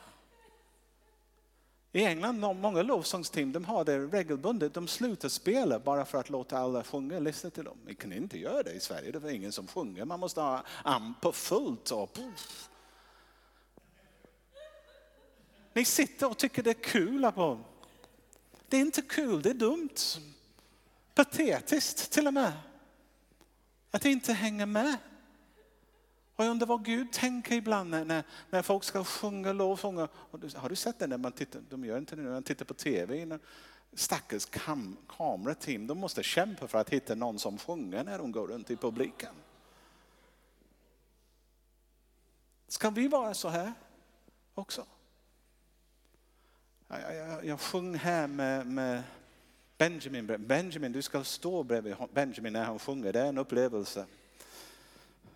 I 1.97 2.05
England, 2.05 2.39
många 2.39 2.81
lovsångsteam, 2.81 3.51
de 3.51 3.65
har 3.65 3.85
det 3.85 3.99
regelbundet. 3.99 4.73
De 4.73 4.87
slutar 4.87 5.29
spela 5.29 5.79
bara 5.79 6.05
för 6.05 6.17
att 6.17 6.29
låta 6.29 6.57
alla 6.57 6.83
sjunga, 6.83 7.19
lyssna 7.19 7.49
till 7.49 7.63
dem. 7.63 7.77
Vi 7.85 7.95
kan 7.95 8.13
inte 8.13 8.39
göra 8.39 8.63
det 8.63 8.71
i 8.71 8.79
Sverige, 8.79 9.11
det 9.11 9.17
är 9.17 9.31
ingen 9.31 9.51
som 9.51 9.67
sjunger. 9.67 10.05
Man 10.05 10.19
måste 10.19 10.41
ha 10.41 10.63
amp 10.83 11.21
på 11.21 11.31
fullt. 11.31 11.91
Och 11.91 12.17
Ni 15.73 15.85
sitter 15.85 16.29
och 16.29 16.37
tycker 16.37 16.63
det 16.63 16.69
är 16.69 16.83
kul. 16.83 17.31
Det 18.67 18.77
är 18.77 18.81
inte 18.81 19.01
kul, 19.01 19.41
det 19.41 19.49
är 19.49 19.53
dumt. 19.53 19.95
Patetiskt 21.15 22.11
till 22.11 22.27
och 22.27 22.33
med. 22.33 22.53
Att 23.91 24.05
inte 24.05 24.33
hänga 24.33 24.65
med. 24.65 24.97
Och 26.37 26.45
jag 26.45 26.51
undrar 26.51 26.67
vad 26.67 26.85
Gud 26.85 27.11
tänker 27.11 27.55
ibland 27.55 27.89
när, 27.89 28.23
när 28.49 28.61
folk 28.61 28.83
ska 28.83 29.03
sjunga 29.03 29.53
lovsånger. 29.53 30.07
Har 30.55 30.69
du 30.69 30.75
sett 30.75 30.99
det 30.99 31.07
när 31.07 31.17
man 31.17 31.31
tittar, 31.31 31.61
de 31.69 31.85
gör 31.85 31.97
inte 31.97 32.15
det 32.15 32.21
nu, 32.21 32.29
man 32.29 32.43
tittar 32.43 32.65
på 32.65 32.73
tv. 32.73 33.39
Stackars 33.93 34.45
kam, 34.45 34.97
kamerateam, 35.07 35.87
de 35.87 35.97
måste 35.97 36.23
kämpa 36.23 36.67
för 36.67 36.77
att 36.77 36.89
hitta 36.89 37.15
någon 37.15 37.39
som 37.39 37.57
sjunger 37.57 38.03
när 38.03 38.17
de 38.17 38.31
går 38.31 38.47
runt 38.47 38.71
i 38.71 38.75
publiken. 38.75 39.33
Ska 42.67 42.89
vi 42.89 43.07
vara 43.07 43.33
så 43.33 43.49
här 43.49 43.73
också? 44.53 44.85
Jag, 46.87 47.15
jag, 47.15 47.45
jag 47.45 47.59
sjöng 47.59 47.95
här 47.95 48.27
med, 48.27 48.67
med 48.67 49.03
Benjamin. 49.77 50.45
Benjamin, 50.47 50.91
du 50.91 51.01
ska 51.01 51.23
stå 51.23 51.63
bredvid 51.63 51.95
Benjamin 52.13 52.53
när 52.53 52.63
han 52.63 52.79
sjunger. 52.79 53.13
Det 53.13 53.19
är 53.19 53.25
en 53.25 53.37
upplevelse. 53.37 54.05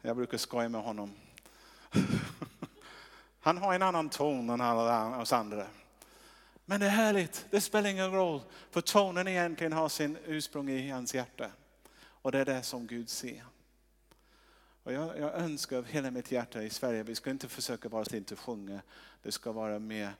Jag 0.01 0.15
brukar 0.15 0.37
skoja 0.37 0.69
med 0.69 0.81
honom. 0.81 1.13
Han 3.39 3.57
har 3.57 3.73
en 3.73 3.81
annan 3.81 4.09
ton 4.09 4.49
än 4.49 4.61
alla 4.61 5.21
oss 5.21 5.33
andra. 5.33 5.67
Men 6.65 6.79
det 6.79 6.85
är 6.85 6.89
härligt, 6.89 7.45
det 7.49 7.61
spelar 7.61 7.89
ingen 7.89 8.11
roll. 8.11 8.41
För 8.69 8.81
tonen 8.81 9.27
egentligen 9.27 9.73
har 9.73 9.89
sin 9.89 10.17
ursprung 10.25 10.69
i 10.69 10.89
hans 10.89 11.15
hjärta. 11.15 11.51
Och 11.97 12.31
det 12.31 12.39
är 12.39 12.45
det 12.45 12.63
som 12.63 12.87
Gud 12.87 13.09
ser. 13.09 13.43
Och 14.83 14.93
jag, 14.93 15.19
jag 15.19 15.33
önskar 15.35 15.77
av 15.77 15.85
hela 15.85 16.11
mitt 16.11 16.31
hjärta 16.31 16.63
i 16.63 16.69
Sverige, 16.69 17.03
vi 17.03 17.15
ska 17.15 17.29
inte 17.29 17.47
försöka 17.47 17.89
vara 17.89 18.05
till 18.05 18.23
att 18.33 18.39
sjunga. 18.39 18.81
Det 19.21 19.31
ska 19.31 19.51
vara 19.51 19.79
mer 19.79 20.13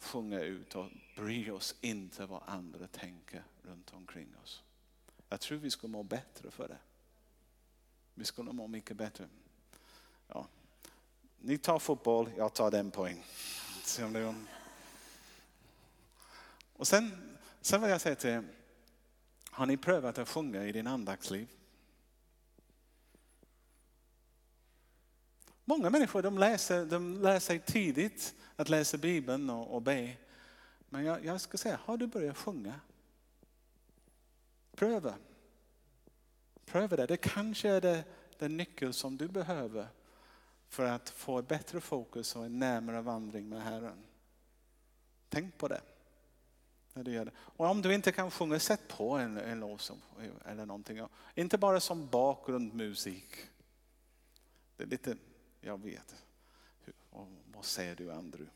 sjunga 0.00 0.40
ut 0.40 0.74
och 0.74 0.86
bry 1.16 1.50
oss 1.50 1.74
inte 1.80 2.26
vad 2.26 2.42
andra 2.46 2.86
tänker 2.86 3.42
runt 3.62 3.92
omkring 3.94 4.28
oss. 4.42 4.62
Jag 5.28 5.40
tror 5.40 5.58
vi 5.58 5.70
ska 5.70 5.88
må 5.88 6.02
bättre 6.02 6.50
för 6.50 6.68
det. 6.68 6.78
Vi 8.18 8.24
skulle 8.24 8.52
må 8.52 8.66
mycket 8.66 8.96
bättre. 8.96 9.28
Ja. 10.28 10.48
Ni 11.38 11.58
tar 11.58 11.78
fotboll, 11.78 12.30
jag 12.36 12.54
tar 12.54 12.70
den 12.70 12.90
poäng. 12.90 13.24
Och 16.72 16.88
sen, 16.88 17.38
sen 17.60 17.82
vill 17.82 17.90
jag 17.90 18.00
säga 18.00 18.14
till 18.14 18.30
er, 18.30 18.44
har 19.50 19.66
ni 19.66 19.76
prövat 19.76 20.18
att 20.18 20.28
sjunga 20.28 20.64
i 20.64 20.72
din 20.72 20.86
andaktsliv? 20.86 21.48
Många 25.64 25.90
människor 25.90 26.22
de 26.22 26.38
läser, 26.38 26.86
de 26.86 27.22
lär 27.22 27.40
sig 27.40 27.58
tidigt 27.58 28.34
att 28.56 28.68
läsa 28.68 28.98
Bibeln 28.98 29.50
och, 29.50 29.74
och 29.74 29.82
be. 29.82 30.16
Men 30.88 31.04
jag, 31.04 31.24
jag 31.24 31.40
ska 31.40 31.58
säga, 31.58 31.80
har 31.84 31.96
du 31.96 32.06
börjat 32.06 32.36
sjunga? 32.36 32.80
Pröva. 34.76 35.14
Pröva 36.68 36.96
det. 36.96 37.06
Det 37.06 37.16
kanske 37.16 37.68
är 37.68 37.80
det 37.80 38.04
den 38.38 38.56
nyckel 38.56 38.92
som 38.92 39.16
du 39.16 39.28
behöver 39.28 39.88
för 40.68 40.84
att 40.84 41.10
få 41.10 41.38
ett 41.38 41.48
bättre 41.48 41.80
fokus 41.80 42.36
och 42.36 42.44
en 42.44 42.58
närmare 42.58 43.00
vandring 43.00 43.48
med 43.48 43.62
Herren. 43.62 44.04
Tänk 45.28 45.58
på 45.58 45.68
det. 45.68 45.80
När 46.94 47.04
du 47.04 47.12
gör 47.12 47.24
det. 47.24 47.30
Och 47.36 47.66
om 47.66 47.82
du 47.82 47.94
inte 47.94 48.12
kan 48.12 48.30
sjunga, 48.30 48.58
sätt 48.58 48.88
på 48.88 49.10
en, 49.10 49.36
en 49.36 49.60
låt 49.60 49.92
eller 50.44 50.66
någonting. 50.66 51.00
Inte 51.34 51.58
bara 51.58 51.80
som 51.80 52.08
bakgrundmusik. 52.08 53.36
Det 54.76 54.82
är 54.82 54.86
lite, 54.86 55.16
jag 55.60 55.82
vet. 55.82 56.24
Och 57.10 57.28
vad 57.54 57.64
säger 57.64 57.96
du 57.96 58.12
Andrew? 58.12 58.52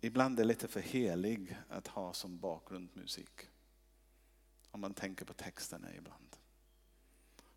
Ibland 0.00 0.40
är 0.40 0.42
det 0.42 0.48
lite 0.48 0.68
för 0.68 0.80
helig 0.80 1.58
att 1.68 1.86
ha 1.86 2.12
som 2.12 2.38
bakgrundsmusik. 2.38 3.48
Om 4.74 4.80
man 4.80 4.94
tänker 4.94 5.24
på 5.24 5.32
texterna 5.32 5.94
ibland. 5.94 6.36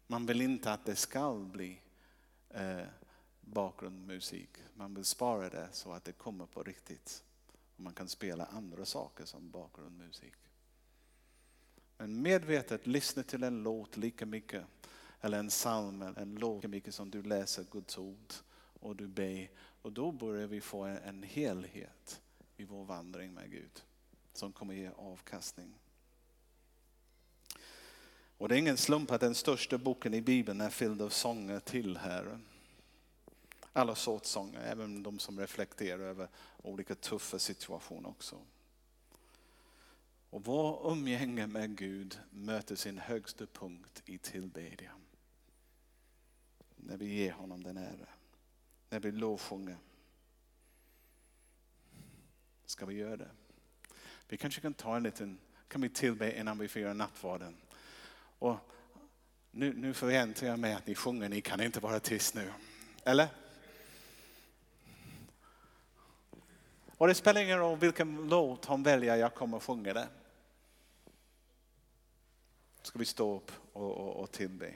Man 0.07 0.25
vill 0.25 0.41
inte 0.41 0.73
att 0.73 0.85
det 0.85 0.95
ska 0.95 1.33
bli 1.33 1.81
eh, 2.49 2.85
bakgrundsmusik. 3.41 4.49
Man 4.73 4.93
vill 4.93 5.05
spara 5.05 5.49
det 5.49 5.69
så 5.71 5.91
att 5.91 6.03
det 6.03 6.11
kommer 6.11 6.45
på 6.45 6.63
riktigt. 6.63 7.23
Och 7.75 7.79
man 7.79 7.93
kan 7.93 8.09
spela 8.09 8.45
andra 8.45 8.85
saker 8.85 9.25
som 9.25 9.51
bakgrundsmusik. 9.51 10.33
Men 11.97 12.21
medvetet 12.21 12.87
lyssna 12.87 13.23
till 13.23 13.43
en 13.43 13.63
låt 13.63 13.97
lika 13.97 14.25
mycket, 14.25 14.65
eller 15.21 15.39
en 15.39 15.49
psalm, 15.49 16.01
eller 16.01 16.21
en 16.21 16.35
låt 16.35 16.55
lika 16.55 16.67
mycket 16.67 16.95
som 16.95 17.09
du 17.09 17.23
läser 17.23 17.65
Guds 17.71 17.97
ord 17.97 18.33
och 18.79 18.95
du 18.95 19.07
ber. 19.07 19.49
Och 19.81 19.91
då 19.91 20.11
börjar 20.11 20.47
vi 20.47 20.61
få 20.61 20.83
en 20.83 21.23
helhet 21.23 22.21
i 22.57 22.65
vår 22.65 22.85
vandring 22.85 23.33
med 23.33 23.51
Gud 23.51 23.83
som 24.33 24.53
kommer 24.53 24.73
ge 24.73 24.89
avkastning. 24.97 25.73
Och 28.37 28.49
det 28.49 28.55
är 28.55 28.59
ingen 28.59 28.77
slump 28.77 29.11
att 29.11 29.21
den 29.21 29.35
största 29.35 29.77
boken 29.77 30.13
i 30.13 30.21
Bibeln 30.21 30.61
är 30.61 30.69
fylld 30.69 31.01
av 31.01 31.09
sånger 31.09 31.59
till 31.59 31.97
Herren. 31.97 32.45
Alla 33.73 33.95
sorts 33.95 34.29
sånger, 34.29 34.59
även 34.59 35.03
de 35.03 35.19
som 35.19 35.39
reflekterar 35.39 35.99
över 35.99 36.27
olika 36.57 36.95
tuffa 36.95 37.39
situationer 37.39 38.09
också. 38.09 38.37
Och 40.29 40.45
vår 40.45 40.91
umgänge 40.91 41.47
med 41.47 41.77
Gud 41.77 42.19
möter 42.29 42.75
sin 42.75 42.97
högsta 42.97 43.45
punkt 43.45 44.01
i 44.05 44.17
tillbedjan. 44.17 45.01
När 46.75 46.97
vi 46.97 47.05
ger 47.05 47.31
honom 47.31 47.63
den 47.63 47.77
ära. 47.77 48.07
När 48.89 48.99
vi 48.99 49.11
lovsjunger. 49.11 49.77
Ska 52.65 52.85
vi 52.85 52.95
göra 52.95 53.17
det? 53.17 53.29
Vi 54.27 54.37
kanske 54.37 54.61
kan 54.61 54.73
ta 54.73 54.95
en 54.95 55.03
liten, 55.03 55.37
kan 55.67 55.81
vi 55.81 55.89
tillbe 55.89 56.39
innan 56.39 56.57
vi 56.57 56.67
firar 56.67 56.93
nattvarden. 56.93 57.55
Och 58.39 58.57
nu, 59.51 59.73
nu 59.73 59.93
förväntar 59.93 60.47
jag 60.47 60.59
mig 60.59 60.73
att 60.73 60.87
ni 60.87 60.95
sjunger, 60.95 61.29
ni 61.29 61.41
kan 61.41 61.61
inte 61.61 61.79
vara 61.79 61.99
tyst 61.99 62.35
nu. 62.35 62.51
Eller? 63.03 63.27
Och 66.97 67.07
det 67.07 67.15
spelar 67.15 67.41
ingen 67.41 67.59
roll 67.59 67.79
vilken 67.79 68.27
låt 68.29 68.65
hon 68.65 68.83
väljer, 68.83 69.15
jag 69.15 69.35
kommer 69.35 69.57
att 69.57 69.63
sjunga 69.63 69.93
den. 69.93 70.07
Ska 72.81 72.99
vi 72.99 73.05
stå 73.05 73.35
upp 73.35 73.51
och, 73.73 73.91
och, 73.91 74.15
och 74.15 74.31
tillbe. 74.31 74.73